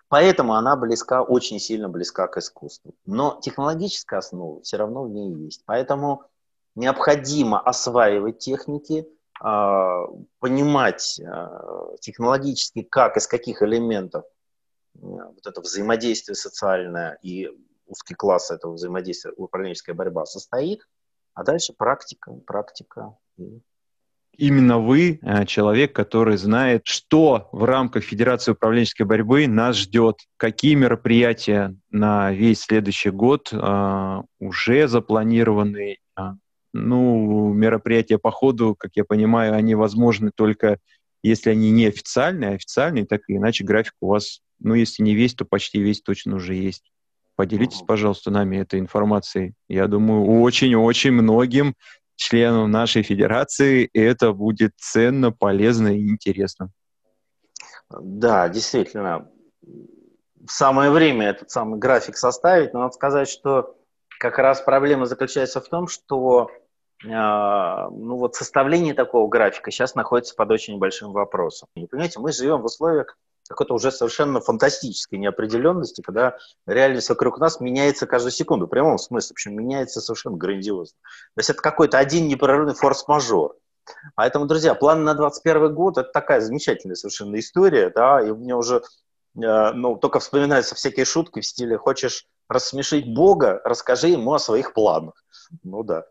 Поэтому 0.08 0.54
она 0.56 0.76
близка, 0.76 1.24
очень 1.24 1.60
сильно 1.60 1.90
близка 1.90 2.28
к 2.28 2.38
искусству. 2.38 2.94
Но 3.06 3.40
технологическая 3.42 4.20
основа 4.20 4.62
все 4.62 4.78
равно 4.78 5.04
в 5.04 5.10
ней 5.10 5.34
есть. 5.34 5.64
Поэтому 5.66 6.24
необходимо 6.76 7.60
осваивать 7.60 8.40
техники, 8.40 9.08
а, 9.42 10.06
понимать 10.40 11.20
а, 11.26 11.96
технологически, 12.00 12.82
как, 12.82 13.18
из 13.18 13.28
каких 13.28 13.62
элементов 13.62 14.26
вот 14.94 15.46
это 15.46 15.62
взаимодействие 15.62 16.36
социальное 16.36 17.18
и 17.22 17.50
узкий 17.86 18.14
класс 18.14 18.52
этого 18.52 18.74
взаимодействия, 18.74 19.32
управленческая 19.36 19.96
борьба 19.96 20.26
состоит, 20.26 20.88
а 21.34 21.44
дальше 21.44 21.74
практика, 21.74 22.34
практика 22.46 23.16
именно 24.42 24.80
вы 24.80 25.20
э, 25.22 25.46
человек, 25.46 25.94
который 25.94 26.38
знает, 26.38 26.82
что 26.86 27.50
в 27.52 27.64
рамках 27.64 28.04
Федерации 28.04 28.52
управленческой 28.52 29.06
борьбы 29.06 29.48
нас 29.48 29.78
ждет, 29.78 30.18
какие 30.38 30.74
мероприятия 30.74 31.76
на 31.92 32.32
весь 32.32 32.62
следующий 32.62 33.12
год 33.12 33.50
э, 33.52 34.22
уже 34.40 34.88
запланированы. 34.88 35.98
Ну, 36.74 37.52
мероприятия 37.52 38.18
по 38.18 38.32
ходу, 38.32 38.76
как 38.80 38.92
я 38.96 39.04
понимаю, 39.04 39.56
они 39.56 39.76
возможны 39.76 40.32
только 40.34 40.78
если 41.24 41.50
они 41.52 41.72
не 41.72 41.88
официальные, 41.88 42.52
а 42.52 42.54
официальные, 42.56 43.06
так 43.06 43.22
или 43.28 43.38
иначе 43.38 43.64
график 43.64 43.94
у 44.02 44.08
вас, 44.08 44.42
ну, 44.60 44.74
если 44.74 45.04
не 45.04 45.16
весь, 45.16 45.36
то 45.36 45.46
почти 45.46 45.80
весь 45.82 46.02
точно 46.02 46.36
уже 46.36 46.56
есть. 46.56 46.92
Поделитесь, 47.36 47.82
пожалуйста, 47.82 48.30
нами 48.30 48.58
этой 48.58 48.80
информацией. 48.80 49.54
Я 49.68 49.88
думаю, 49.88 50.42
очень-очень 50.42 51.12
многим 51.12 51.76
членам 52.16 52.70
нашей 52.70 53.02
федерации, 53.02 53.90
это 53.94 54.32
будет 54.32 54.74
ценно, 54.78 55.32
полезно 55.32 55.88
и 55.88 56.08
интересно. 56.08 56.70
Да, 57.90 58.48
действительно. 58.48 59.28
Самое 60.48 60.92
время 60.92 61.30
этот 61.30 61.52
самый 61.52 61.80
график 61.80 62.18
составить, 62.18 62.74
но 62.74 62.82
надо 62.82 62.94
сказать, 62.94 63.28
что 63.28 63.76
как 64.20 64.38
раз 64.38 64.62
проблема 64.62 65.06
заключается 65.06 65.62
в 65.62 65.68
том, 65.68 65.88
что 65.88 66.52
ну 67.04 68.18
вот 68.18 68.36
составление 68.36 68.94
такого 68.94 69.28
графика 69.28 69.72
сейчас 69.72 69.96
находится 69.96 70.36
под 70.36 70.52
очень 70.52 70.78
большим 70.78 71.12
вопросом. 71.12 71.68
И, 71.76 71.88
понимаете, 71.88 72.20
мы 72.20 72.32
живем 72.32 72.62
в 72.62 72.66
условиях 72.66 73.18
какой-то 73.52 73.74
уже 73.74 73.92
совершенно 73.92 74.40
фантастической 74.42 75.20
неопределенности, 75.20 76.02
когда 76.02 76.38
реальность 76.66 77.10
вокруг 77.10 77.40
нас 77.40 77.60
меняется 77.60 78.08
каждую 78.08 78.32
секунду, 78.32 78.66
в 78.66 78.70
прямом 78.70 78.98
смысле, 78.98 79.34
причем 79.36 79.56
меняется 79.56 80.02
совершенно 80.02 80.38
грандиозно. 80.38 80.98
То 81.36 81.40
есть 81.40 81.50
это 81.50 81.62
какой-то 81.62 81.98
один 81.98 82.28
непрерывный 82.28 82.74
форс-мажор. 82.74 83.56
Поэтому, 84.16 84.46
друзья, 84.46 84.74
план 84.74 85.04
на 85.04 85.14
2021 85.14 85.74
год– 85.74 85.98
это 86.00 86.10
такая 86.12 86.40
замечательная 86.42 86.96
совершенно 86.96 87.38
история, 87.40 87.90
да, 87.90 88.22
и 88.22 88.30
у 88.30 88.38
меня 88.38 88.58
уже, 88.58 88.84
э, 89.36 89.72
ну, 89.74 89.98
только 89.98 90.20
вспоминаются 90.20 90.76
всякие 90.76 91.06
шутки 91.06 91.42
в 91.42 91.46
стиле 91.46 91.78
«хочешь 91.78 92.26
рассмешить 92.48 93.14
Бога, 93.14 93.60
расскажи 93.64 94.10
ему 94.10 94.34
о 94.34 94.40
своих 94.40 94.74
планах». 94.74 95.16
Ну 95.64 95.84
да. 95.84 96.06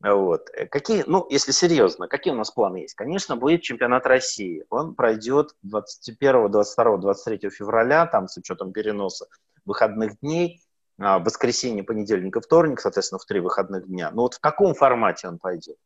Вот. 0.00 0.48
Э, 0.52 0.66
какие, 0.66 1.04
ну, 1.06 1.26
если 1.30 1.52
серьезно, 1.52 2.08
какие 2.08 2.32
у 2.32 2.36
нас 2.36 2.50
планы 2.50 2.78
есть? 2.78 2.94
Конечно, 2.94 3.36
будет 3.36 3.62
чемпионат 3.62 4.06
России. 4.06 4.64
Он 4.70 4.94
пройдет 4.94 5.54
21, 5.62 6.50
22, 6.50 6.96
23 6.98 7.50
февраля, 7.50 8.06
там 8.06 8.28
с 8.28 8.36
учетом 8.36 8.72
переноса 8.72 9.26
выходных 9.64 10.18
дней, 10.20 10.60
а, 10.98 11.18
воскресенье, 11.18 11.84
понедельник 11.84 12.36
и 12.36 12.40
вторник, 12.40 12.80
соответственно, 12.80 13.18
в 13.18 13.24
три 13.24 13.40
выходных 13.40 13.86
дня. 13.86 14.10
Но 14.12 14.22
вот 14.22 14.34
в 14.34 14.40
каком 14.40 14.74
формате 14.74 15.28
он 15.28 15.38
пойдет? 15.38 15.76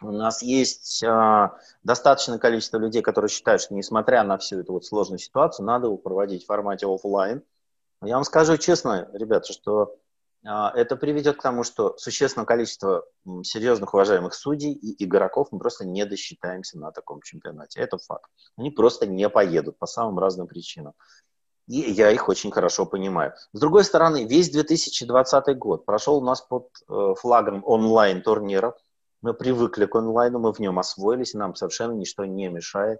У 0.00 0.10
нас 0.10 0.42
есть 0.42 1.02
э, 1.04 1.50
достаточное 1.84 2.38
количество 2.38 2.78
людей, 2.78 3.02
которые 3.02 3.28
считают, 3.28 3.62
что 3.62 3.74
несмотря 3.74 4.24
на 4.24 4.36
всю 4.36 4.58
эту 4.58 4.72
вот 4.72 4.84
сложную 4.84 5.20
ситуацию, 5.20 5.64
надо 5.64 5.86
его 5.86 5.96
проводить 5.96 6.42
в 6.42 6.46
формате 6.46 6.86
офлайн. 6.86 7.42
Я 8.02 8.16
вам 8.16 8.24
скажу 8.24 8.56
честно, 8.56 9.08
ребята, 9.12 9.52
что 9.52 9.96
это 10.44 10.96
приведет 10.96 11.36
к 11.36 11.42
тому, 11.42 11.62
что 11.62 11.96
существенное 11.98 12.46
количество 12.46 13.04
серьезных 13.44 13.94
уважаемых 13.94 14.34
судей 14.34 14.72
и 14.72 15.04
игроков 15.04 15.48
мы 15.52 15.60
просто 15.60 15.84
не 15.84 16.04
досчитаемся 16.04 16.78
на 16.78 16.90
таком 16.90 17.22
чемпионате. 17.22 17.80
Это 17.80 17.98
факт. 17.98 18.28
Они 18.56 18.70
просто 18.70 19.06
не 19.06 19.28
поедут 19.28 19.78
по 19.78 19.86
самым 19.86 20.18
разным 20.18 20.48
причинам. 20.48 20.94
И 21.68 21.78
я 21.78 22.10
их 22.10 22.28
очень 22.28 22.50
хорошо 22.50 22.86
понимаю. 22.86 23.34
С 23.52 23.60
другой 23.60 23.84
стороны, 23.84 24.24
весь 24.24 24.50
2020 24.50 25.56
год 25.56 25.84
прошел 25.84 26.16
у 26.16 26.24
нас 26.24 26.40
под 26.40 26.68
э, 26.88 27.14
флагом 27.16 27.62
онлайн-турниров. 27.64 28.74
Мы 29.20 29.34
привыкли 29.34 29.86
к 29.86 29.94
онлайну, 29.94 30.40
мы 30.40 30.52
в 30.52 30.58
нем 30.58 30.80
освоились, 30.80 31.34
нам 31.34 31.54
совершенно 31.54 31.92
ничто 31.92 32.24
не 32.24 32.48
мешает. 32.48 32.98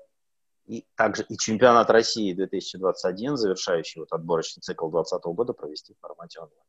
И 0.66 0.86
также 0.94 1.24
и 1.24 1.36
чемпионат 1.36 1.90
России 1.90 2.32
2021, 2.32 3.36
завершающий 3.36 4.00
вот 4.00 4.12
отборочный 4.12 4.60
цикл 4.60 4.88
2020 4.88 5.24
года, 5.34 5.52
провести 5.52 5.94
в 5.94 5.98
формате 5.98 6.38
онлайн 6.38 6.62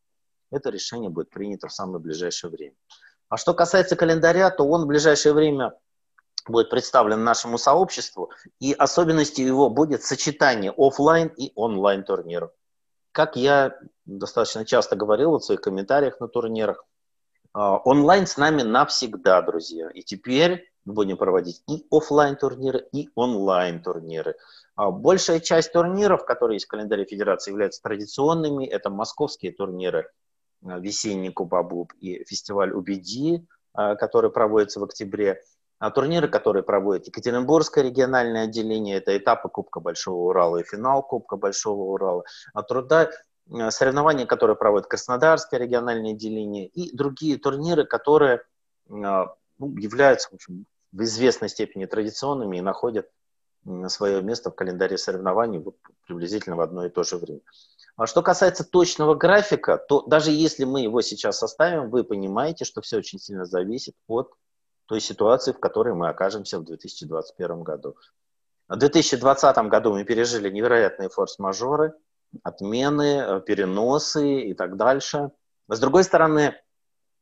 это 0.54 0.70
решение 0.70 1.10
будет 1.10 1.30
принято 1.30 1.68
в 1.68 1.74
самое 1.74 2.00
ближайшее 2.00 2.52
время. 2.52 2.76
А 3.30 3.38
что 3.38 3.54
касается 3.54 3.96
календаря, 3.96 4.50
то 4.52 4.64
он 4.64 4.84
в 4.84 4.88
ближайшее 4.88 5.34
время 5.34 5.74
будет 6.48 6.70
представлен 6.70 7.24
нашему 7.24 7.58
сообществу, 7.58 8.32
и 8.60 8.74
особенностью 8.74 9.46
его 9.46 9.70
будет 9.70 10.04
сочетание 10.04 10.74
офлайн 10.78 11.28
и 11.30 11.52
онлайн 11.56 12.04
турниров. 12.04 12.52
Как 13.12 13.36
я 13.36 13.78
достаточно 14.06 14.66
часто 14.66 14.96
говорил 14.96 15.38
в 15.38 15.44
своих 15.44 15.62
комментариях 15.62 16.20
на 16.20 16.28
турнирах, 16.28 16.86
а, 17.54 17.78
онлайн 17.78 18.26
с 18.28 18.38
нами 18.38 18.64
навсегда, 18.64 19.42
друзья. 19.42 19.90
И 19.92 20.02
теперь 20.02 20.70
будем 20.86 21.18
проводить 21.18 21.64
и 21.68 21.86
офлайн 21.92 22.36
турниры, 22.36 22.88
и 22.92 23.10
онлайн 23.16 23.82
турниры. 23.82 24.36
А, 24.76 24.92
большая 24.92 25.40
часть 25.40 25.72
турниров, 25.72 26.26
которые 26.26 26.56
есть 26.56 26.66
в 26.66 26.70
календаре 26.70 27.06
Федерации, 27.06 27.52
являются 27.52 27.82
традиционными. 27.82 28.66
Это 28.66 28.90
московские 28.90 29.54
турниры 29.54 30.10
весенний 30.64 31.32
Кубабуб 31.32 31.94
и 32.00 32.24
фестиваль 32.26 32.72
Убеди, 32.74 33.46
э, 33.78 33.96
который 33.96 34.32
проводится 34.32 34.80
в 34.80 34.84
октябре. 34.84 35.42
А 35.80 35.92
турниры, 35.92 36.30
которые 36.30 36.64
проводит 36.64 37.08
Екатеринбургское 37.08 37.84
региональное 37.84 38.46
отделение, 38.46 38.98
это 38.98 39.18
этапы 39.18 39.50
Кубка 39.50 39.80
Большого 39.80 40.30
Урала 40.30 40.58
и 40.58 40.64
финал 40.64 41.04
Кубка 41.04 41.36
Большого 41.36 41.92
Урала. 41.92 42.24
А 42.54 42.64
труда 42.64 43.10
э, 43.50 43.72
соревнования, 43.72 44.26
которые 44.26 44.56
проводит 44.56 44.88
Краснодарское 44.88 45.60
региональное 45.60 46.14
отделение 46.14 46.68
и 46.68 46.96
другие 46.96 47.38
турниры, 47.38 47.86
которые 47.86 48.42
ну, 48.88 49.28
являются 49.60 50.30
в, 50.30 50.34
общем, 50.34 50.66
в 50.92 51.04
известной 51.04 51.50
степени 51.50 51.86
традиционными 51.86 52.58
и 52.58 52.62
находят 52.62 53.08
свое 53.88 54.22
место 54.22 54.52
в 54.52 54.56
календаре 54.56 54.98
соревнований 54.98 55.64
приблизительно 56.06 56.56
в 56.56 56.62
одно 56.62 56.86
и 56.86 56.90
то 56.90 57.04
же 57.04 57.18
время. 57.18 57.42
А 57.96 58.08
что 58.08 58.24
касается 58.24 58.64
точного 58.64 59.16
графика, 59.16 59.78
то 59.78 60.02
даже 60.02 60.32
если 60.32 60.64
мы 60.64 60.82
его 60.82 61.02
сейчас 61.02 61.38
составим, 61.38 61.90
вы 61.90 62.04
понимаете, 62.04 62.66
что 62.66 62.82
все 62.82 62.98
очень 62.98 63.20
сильно 63.20 63.46
зависит 63.46 63.96
от 64.08 64.32
той 64.86 65.00
ситуации, 65.00 65.52
в 65.52 65.60
которой 65.60 65.94
мы 65.94 66.10
окажемся 66.10 66.60
в 66.60 66.66
2021 66.66 67.64
году. 67.64 67.96
В 68.68 68.76
2020 68.76 69.58
году 69.70 69.94
мы 69.94 70.04
пережили 70.04 70.50
невероятные 70.50 71.10
форс-мажоры, 71.10 71.94
отмены, 72.42 73.18
э, 73.20 73.42
переносы 73.42 74.42
и 74.42 74.54
так 74.56 74.76
дальше. 74.76 75.30
С 75.68 75.80
другой 75.80 76.04
стороны, 76.04 76.56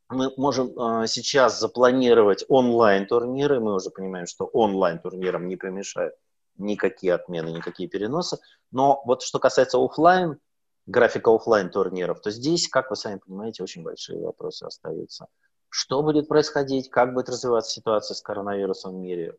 мы 0.08 0.32
можем 0.36 0.68
э, 0.68 1.06
сейчас 1.06 1.60
запланировать 1.60 2.44
онлайн-турниры. 2.48 3.60
Мы 3.60 3.74
уже 3.74 3.90
понимаем, 3.90 4.26
что 4.26 4.46
онлайн-турнирам 4.46 5.46
не 5.48 5.56
помешают 5.56 6.14
никакие 6.56 7.14
отмены, 7.14 7.50
никакие 7.50 7.88
переносы. 7.88 8.38
Но 8.70 9.02
вот 9.04 9.22
что 9.22 9.38
касается 9.38 9.78
офлайн, 9.78 10.38
графика 10.86 11.34
офлайн 11.34 11.70
турниров, 11.70 12.20
то 12.20 12.30
здесь, 12.30 12.68
как 12.68 12.90
вы 12.90 12.96
сами 12.96 13.18
понимаете, 13.24 13.62
очень 13.62 13.82
большие 13.82 14.20
вопросы 14.20 14.64
остаются. 14.64 15.26
Что 15.68 16.02
будет 16.02 16.28
происходить, 16.28 16.90
как 16.90 17.14
будет 17.14 17.28
развиваться 17.28 17.72
ситуация 17.72 18.14
с 18.14 18.20
коронавирусом 18.20 18.92
в 18.92 18.98
мире, 18.98 19.38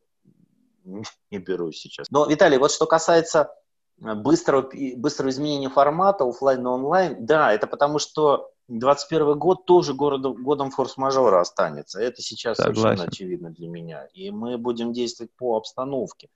не 0.84 1.38
берусь 1.38 1.80
сейчас. 1.80 2.10
Но, 2.10 2.26
Виталий, 2.26 2.58
вот 2.58 2.72
что 2.72 2.86
касается 2.86 3.54
э, 4.02 4.14
быстрого, 4.16 4.70
быстрого 4.96 5.30
изменения 5.30 5.70
формата 5.70 6.24
офлайн 6.24 6.64
на 6.64 6.72
онлайн, 6.72 7.26
да, 7.26 7.54
это 7.54 7.68
потому 7.68 8.00
что 8.00 8.54
2021 8.70 9.38
год 9.38 9.66
тоже 9.66 9.94
городом, 9.94 10.42
годом 10.42 10.72
форс-мажора 10.72 11.42
останется. 11.42 12.00
Это 12.00 12.22
сейчас 12.22 12.58
Согласен. 12.58 12.82
совершенно 12.82 13.08
очевидно 13.10 13.50
для 13.52 13.68
меня. 13.68 14.06
И 14.14 14.32
мы 14.32 14.58
будем 14.58 14.94
действовать 14.94 15.32
по 15.38 15.58
обстановке. 15.58 16.30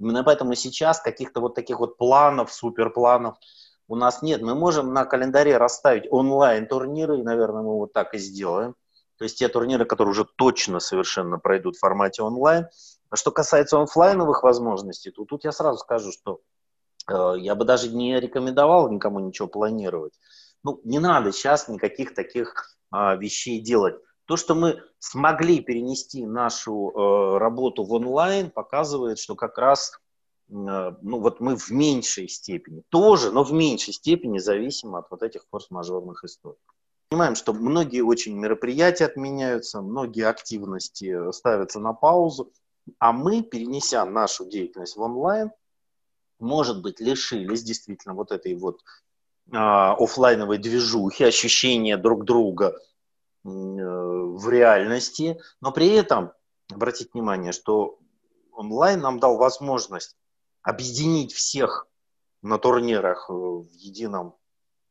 Именно 0.00 0.24
поэтому 0.24 0.54
сейчас 0.54 1.00
каких-то 1.00 1.40
вот 1.40 1.54
таких 1.54 1.78
вот 1.78 1.98
планов, 1.98 2.52
суперпланов 2.52 3.36
у 3.86 3.96
нас 3.96 4.22
нет. 4.22 4.40
Мы 4.40 4.54
можем 4.54 4.94
на 4.94 5.04
календаре 5.04 5.58
расставить 5.58 6.10
онлайн-турниры, 6.10 7.18
и, 7.18 7.22
наверное, 7.22 7.62
мы 7.62 7.76
вот 7.76 7.92
так 7.92 8.14
и 8.14 8.18
сделаем. 8.18 8.74
То 9.18 9.24
есть 9.24 9.38
те 9.38 9.48
турниры, 9.48 9.84
которые 9.84 10.12
уже 10.12 10.24
точно 10.36 10.80
совершенно 10.80 11.38
пройдут 11.38 11.76
в 11.76 11.80
формате 11.80 12.22
онлайн. 12.22 12.68
А 13.10 13.16
что 13.16 13.30
касается 13.30 13.82
офлайновых 13.82 14.42
возможностей, 14.42 15.10
то 15.10 15.24
тут 15.24 15.44
я 15.44 15.52
сразу 15.52 15.78
скажу, 15.78 16.12
что 16.12 16.40
э, 17.06 17.34
я 17.38 17.54
бы 17.54 17.66
даже 17.66 17.90
не 17.90 18.18
рекомендовал 18.18 18.90
никому 18.90 19.20
ничего 19.20 19.48
планировать. 19.48 20.14
Ну, 20.64 20.80
не 20.84 20.98
надо 20.98 21.32
сейчас 21.32 21.68
никаких 21.68 22.14
таких 22.14 22.78
э, 22.94 23.16
вещей 23.18 23.60
делать. 23.60 23.96
То, 24.30 24.36
что 24.36 24.54
мы 24.54 24.80
смогли 25.00 25.60
перенести 25.60 26.24
нашу 26.24 26.90
э, 26.90 27.38
работу 27.38 27.82
в 27.82 27.92
онлайн, 27.92 28.50
показывает, 28.50 29.18
что 29.18 29.34
как 29.34 29.58
раз 29.58 29.92
Э, 30.50 30.92
ну 31.02 31.20
вот 31.20 31.40
мы 31.40 31.56
в 31.56 31.70
меньшей 31.70 32.28
степени, 32.28 32.82
тоже, 32.88 33.30
но 33.30 33.44
в 33.44 33.52
меньшей 33.52 33.94
степени 33.94 34.38
зависим 34.38 34.96
от 34.96 35.10
вот 35.10 35.22
этих 35.22 35.46
форс-мажорных 35.50 36.24
историй. 36.24 36.58
Понимаем, 37.08 37.34
что 37.34 37.52
многие 37.52 38.02
очень 38.02 38.36
мероприятия 38.36 39.06
отменяются, 39.06 39.80
многие 39.80 40.26
активности 40.26 41.32
ставятся 41.32 41.80
на 41.80 41.92
паузу, 41.92 42.52
а 42.98 43.12
мы, 43.12 43.42
перенеся 43.42 44.04
нашу 44.04 44.48
деятельность 44.48 44.96
в 44.96 45.00
онлайн, 45.00 45.50
может 46.38 46.82
быть, 46.82 47.00
лишились 47.00 47.62
действительно 47.62 48.14
вот 48.14 48.32
этой 48.32 48.54
вот 48.54 48.80
э, 49.52 49.56
офлайновой 49.56 50.58
движухи, 50.58 51.24
ощущения 51.24 51.96
друг 51.96 52.24
друга 52.24 52.76
э, 52.76 52.78
в 53.42 54.48
реальности, 54.48 55.40
но 55.60 55.72
при 55.72 55.88
этом 55.88 56.32
обратить 56.70 57.14
внимание, 57.14 57.52
что 57.52 57.98
онлайн 58.52 59.00
нам 59.00 59.18
дал 59.18 59.36
возможность 59.36 60.16
объединить 60.62 61.32
всех 61.32 61.86
на 62.42 62.58
турнирах 62.58 63.26
э, 63.28 63.32
в 63.32 63.70
едином 63.72 64.34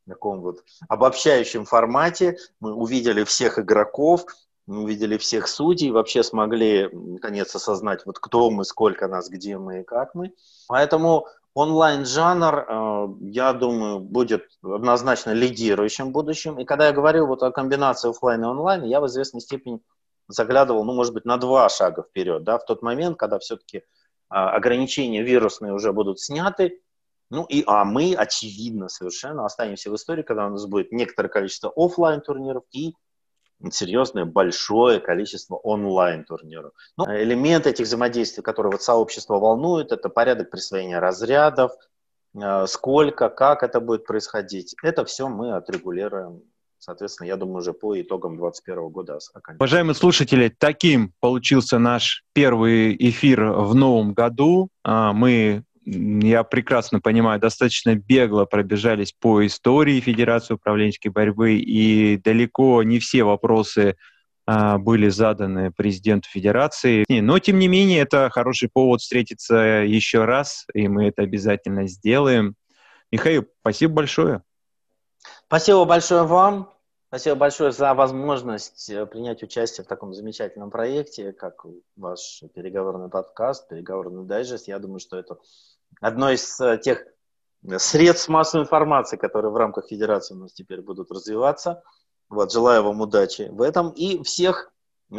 таком 0.07 0.41
вот 0.41 0.63
обобщающем 0.87 1.65
формате. 1.65 2.37
Мы 2.59 2.73
увидели 2.73 3.23
всех 3.23 3.59
игроков, 3.59 4.25
мы 4.65 4.83
увидели 4.83 5.17
всех 5.17 5.47
судей, 5.47 5.91
вообще 5.91 6.23
смогли 6.23 6.89
наконец 6.91 7.55
осознать, 7.55 8.05
вот 8.05 8.19
кто 8.19 8.49
мы, 8.49 8.65
сколько 8.65 9.07
нас, 9.07 9.29
где 9.29 9.57
мы 9.57 9.81
и 9.81 9.83
как 9.83 10.15
мы. 10.15 10.33
Поэтому 10.67 11.27
онлайн-жанр, 11.59 12.55
э, 12.55 13.07
я 13.21 13.53
думаю, 13.53 13.99
будет 13.99 14.47
однозначно 14.63 15.31
лидирующим 15.31 16.07
в 16.07 16.11
будущем. 16.11 16.57
И 16.59 16.65
когда 16.65 16.87
я 16.87 16.93
говорил 16.93 17.27
вот 17.27 17.43
о 17.43 17.51
комбинации 17.51 18.09
офлайн 18.09 18.43
и 18.43 18.47
онлайн, 18.47 18.83
я 18.83 19.01
в 19.01 19.07
известной 19.07 19.41
степени 19.41 19.81
заглядывал, 20.27 20.85
ну, 20.85 20.93
может 20.93 21.13
быть, 21.13 21.25
на 21.25 21.37
два 21.37 21.67
шага 21.69 22.03
вперед, 22.03 22.43
да, 22.43 22.57
в 22.57 22.65
тот 22.65 22.81
момент, 22.81 23.17
когда 23.17 23.39
все-таки 23.39 23.83
а, 24.29 24.51
ограничения 24.51 25.23
вирусные 25.23 25.73
уже 25.73 25.91
будут 25.91 26.19
сняты, 26.19 26.81
ну 27.29 27.45
и, 27.45 27.63
а 27.67 27.83
мы, 27.83 28.15
очевидно, 28.15 28.89
совершенно 28.89 29.45
останемся 29.45 29.91
в 29.91 29.95
истории, 29.95 30.23
когда 30.23 30.47
у 30.47 30.49
нас 30.49 30.65
будет 30.65 30.91
некоторое 30.91 31.29
количество 31.29 31.71
офлайн 31.75 32.21
турниров 32.21 32.63
и 32.71 32.95
серьезное 33.71 34.25
большое 34.25 34.99
количество 34.99 35.55
онлайн 35.55 36.23
турниров. 36.23 36.71
Ну, 36.97 37.05
элемент 37.05 37.67
этих 37.67 37.85
взаимодействий, 37.85 38.43
которые 38.43 38.71
вот 38.71 38.81
сообщество 38.81 39.39
волнует, 39.39 39.91
это 39.91 40.09
порядок 40.09 40.49
присвоения 40.49 40.99
разрядов, 40.99 41.71
э, 42.35 42.67
сколько, 42.67 43.29
как 43.29 43.63
это 43.63 43.79
будет 43.79 44.05
происходить. 44.05 44.75
Это 44.83 45.05
все 45.05 45.27
мы 45.27 45.55
отрегулируем 45.55 46.43
Соответственно, 46.79 47.27
я 47.27 47.35
думаю, 47.35 47.57
уже 47.57 47.73
по 47.73 47.99
итогам 47.99 48.37
2021 48.37 48.89
года 48.89 49.19
Уважаемые 49.59 49.95
слушатели, 49.95 50.53
таким 50.57 51.13
получился 51.19 51.77
наш 51.77 52.23
первый 52.33 52.95
эфир 52.95 53.51
в 53.51 53.75
новом 53.75 54.13
году. 54.13 54.69
А, 54.85 55.11
мы 55.11 55.63
я 55.85 56.43
прекрасно 56.43 56.99
понимаю, 56.99 57.39
достаточно 57.39 57.95
бегло 57.95 58.45
пробежались 58.45 59.13
по 59.13 59.45
истории 59.45 59.99
Федерации 59.99 60.53
управленческой 60.53 61.11
борьбы, 61.11 61.55
и 61.55 62.17
далеко 62.17 62.83
не 62.83 62.99
все 62.99 63.23
вопросы 63.23 63.95
а, 64.45 64.77
были 64.77 65.09
заданы 65.09 65.71
президенту 65.71 66.29
Федерации. 66.29 67.05
Но, 67.07 67.39
тем 67.39 67.59
не 67.59 67.67
менее, 67.67 67.99
это 67.99 68.29
хороший 68.31 68.69
повод 68.71 69.01
встретиться 69.01 69.55
еще 69.55 70.25
раз, 70.25 70.65
и 70.73 70.87
мы 70.87 71.07
это 71.07 71.21
обязательно 71.21 71.87
сделаем. 71.87 72.55
Михаил, 73.11 73.45
спасибо 73.61 73.93
большое. 73.93 74.43
Спасибо 75.47 75.85
большое 75.85 76.23
вам. 76.23 76.78
Спасибо 77.09 77.37
большое 77.37 77.71
за 77.71 77.95
возможность 77.95 78.87
э, 78.91 79.03
принять 79.07 79.41
участие 79.41 79.83
в 79.83 79.87
таком 79.87 80.13
замечательном 80.13 80.69
проекте, 80.69 81.33
как 81.33 81.65
ваш 81.95 82.43
переговорный 82.53 83.09
подкаст, 83.09 83.67
переговорный 83.67 84.25
дайджест. 84.25 84.67
Я 84.67 84.77
думаю, 84.77 84.99
что 84.99 85.17
это 85.17 85.39
одно 86.01 86.29
из 86.29 86.61
э, 86.61 86.77
тех 86.77 87.03
средств 87.77 88.29
массовой 88.29 88.65
информации, 88.65 89.17
которые 89.17 89.51
в 89.51 89.57
рамках 89.57 89.87
Федерации 89.87 90.35
у 90.35 90.37
нас 90.37 90.53
теперь 90.53 90.81
будут 90.81 91.09
развиваться. 91.09 91.81
Вот, 92.29 92.51
желаю 92.51 92.83
вам 92.83 93.01
удачи 93.01 93.49
в 93.49 93.63
этом 93.63 93.89
и 93.89 94.21
всех 94.21 94.71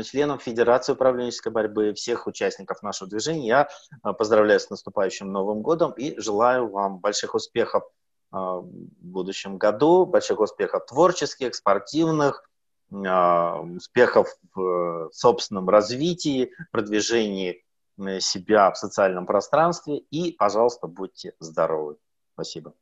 членов 0.05 0.45
Федерации 0.45 0.93
управленческой 0.93 1.51
борьбы, 1.51 1.93
всех 1.95 2.29
участников 2.29 2.85
нашего 2.85 3.11
движения. 3.11 3.49
Я 3.49 3.69
э, 4.05 4.13
поздравляю 4.13 4.61
с 4.61 4.71
наступающим 4.71 5.33
Новым 5.33 5.61
годом 5.61 5.91
и 5.91 6.17
желаю 6.21 6.69
вам 6.69 6.99
больших 6.99 7.35
успехов 7.35 7.83
э, 7.83 8.00
в 8.31 8.65
будущем 9.01 9.59
году, 9.59 10.07
больших 10.07 10.41
успехов 10.41 10.87
творческих, 10.87 11.55
спортивных, 11.55 12.45
успехов 12.91 14.29
в 14.55 15.11
собственном 15.13 15.69
развитии, 15.69 16.53
продвижении 16.71 17.65
Э, 18.01 18.21
себя 18.21 18.71
в 18.71 18.77
социальном 18.77 19.27
пространстве. 19.27 19.99
И, 20.11 20.33
пожалуйста, 20.33 20.87
будьте 20.87 21.35
здоровы. 21.39 21.97
Спасибо. 22.35 22.75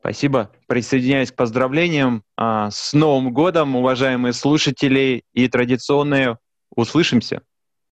Спасибо. 0.00 0.50
Присоединяюсь 0.66 1.32
к 1.32 1.36
поздравлениям. 1.36 2.24
А, 2.36 2.70
с 2.70 2.92
Новым 2.92 3.32
годом, 3.32 3.74
уважаемые 3.76 4.34
слушатели, 4.34 5.24
и 5.32 5.48
традиционные 5.48 6.38
услышимся. 6.74 7.42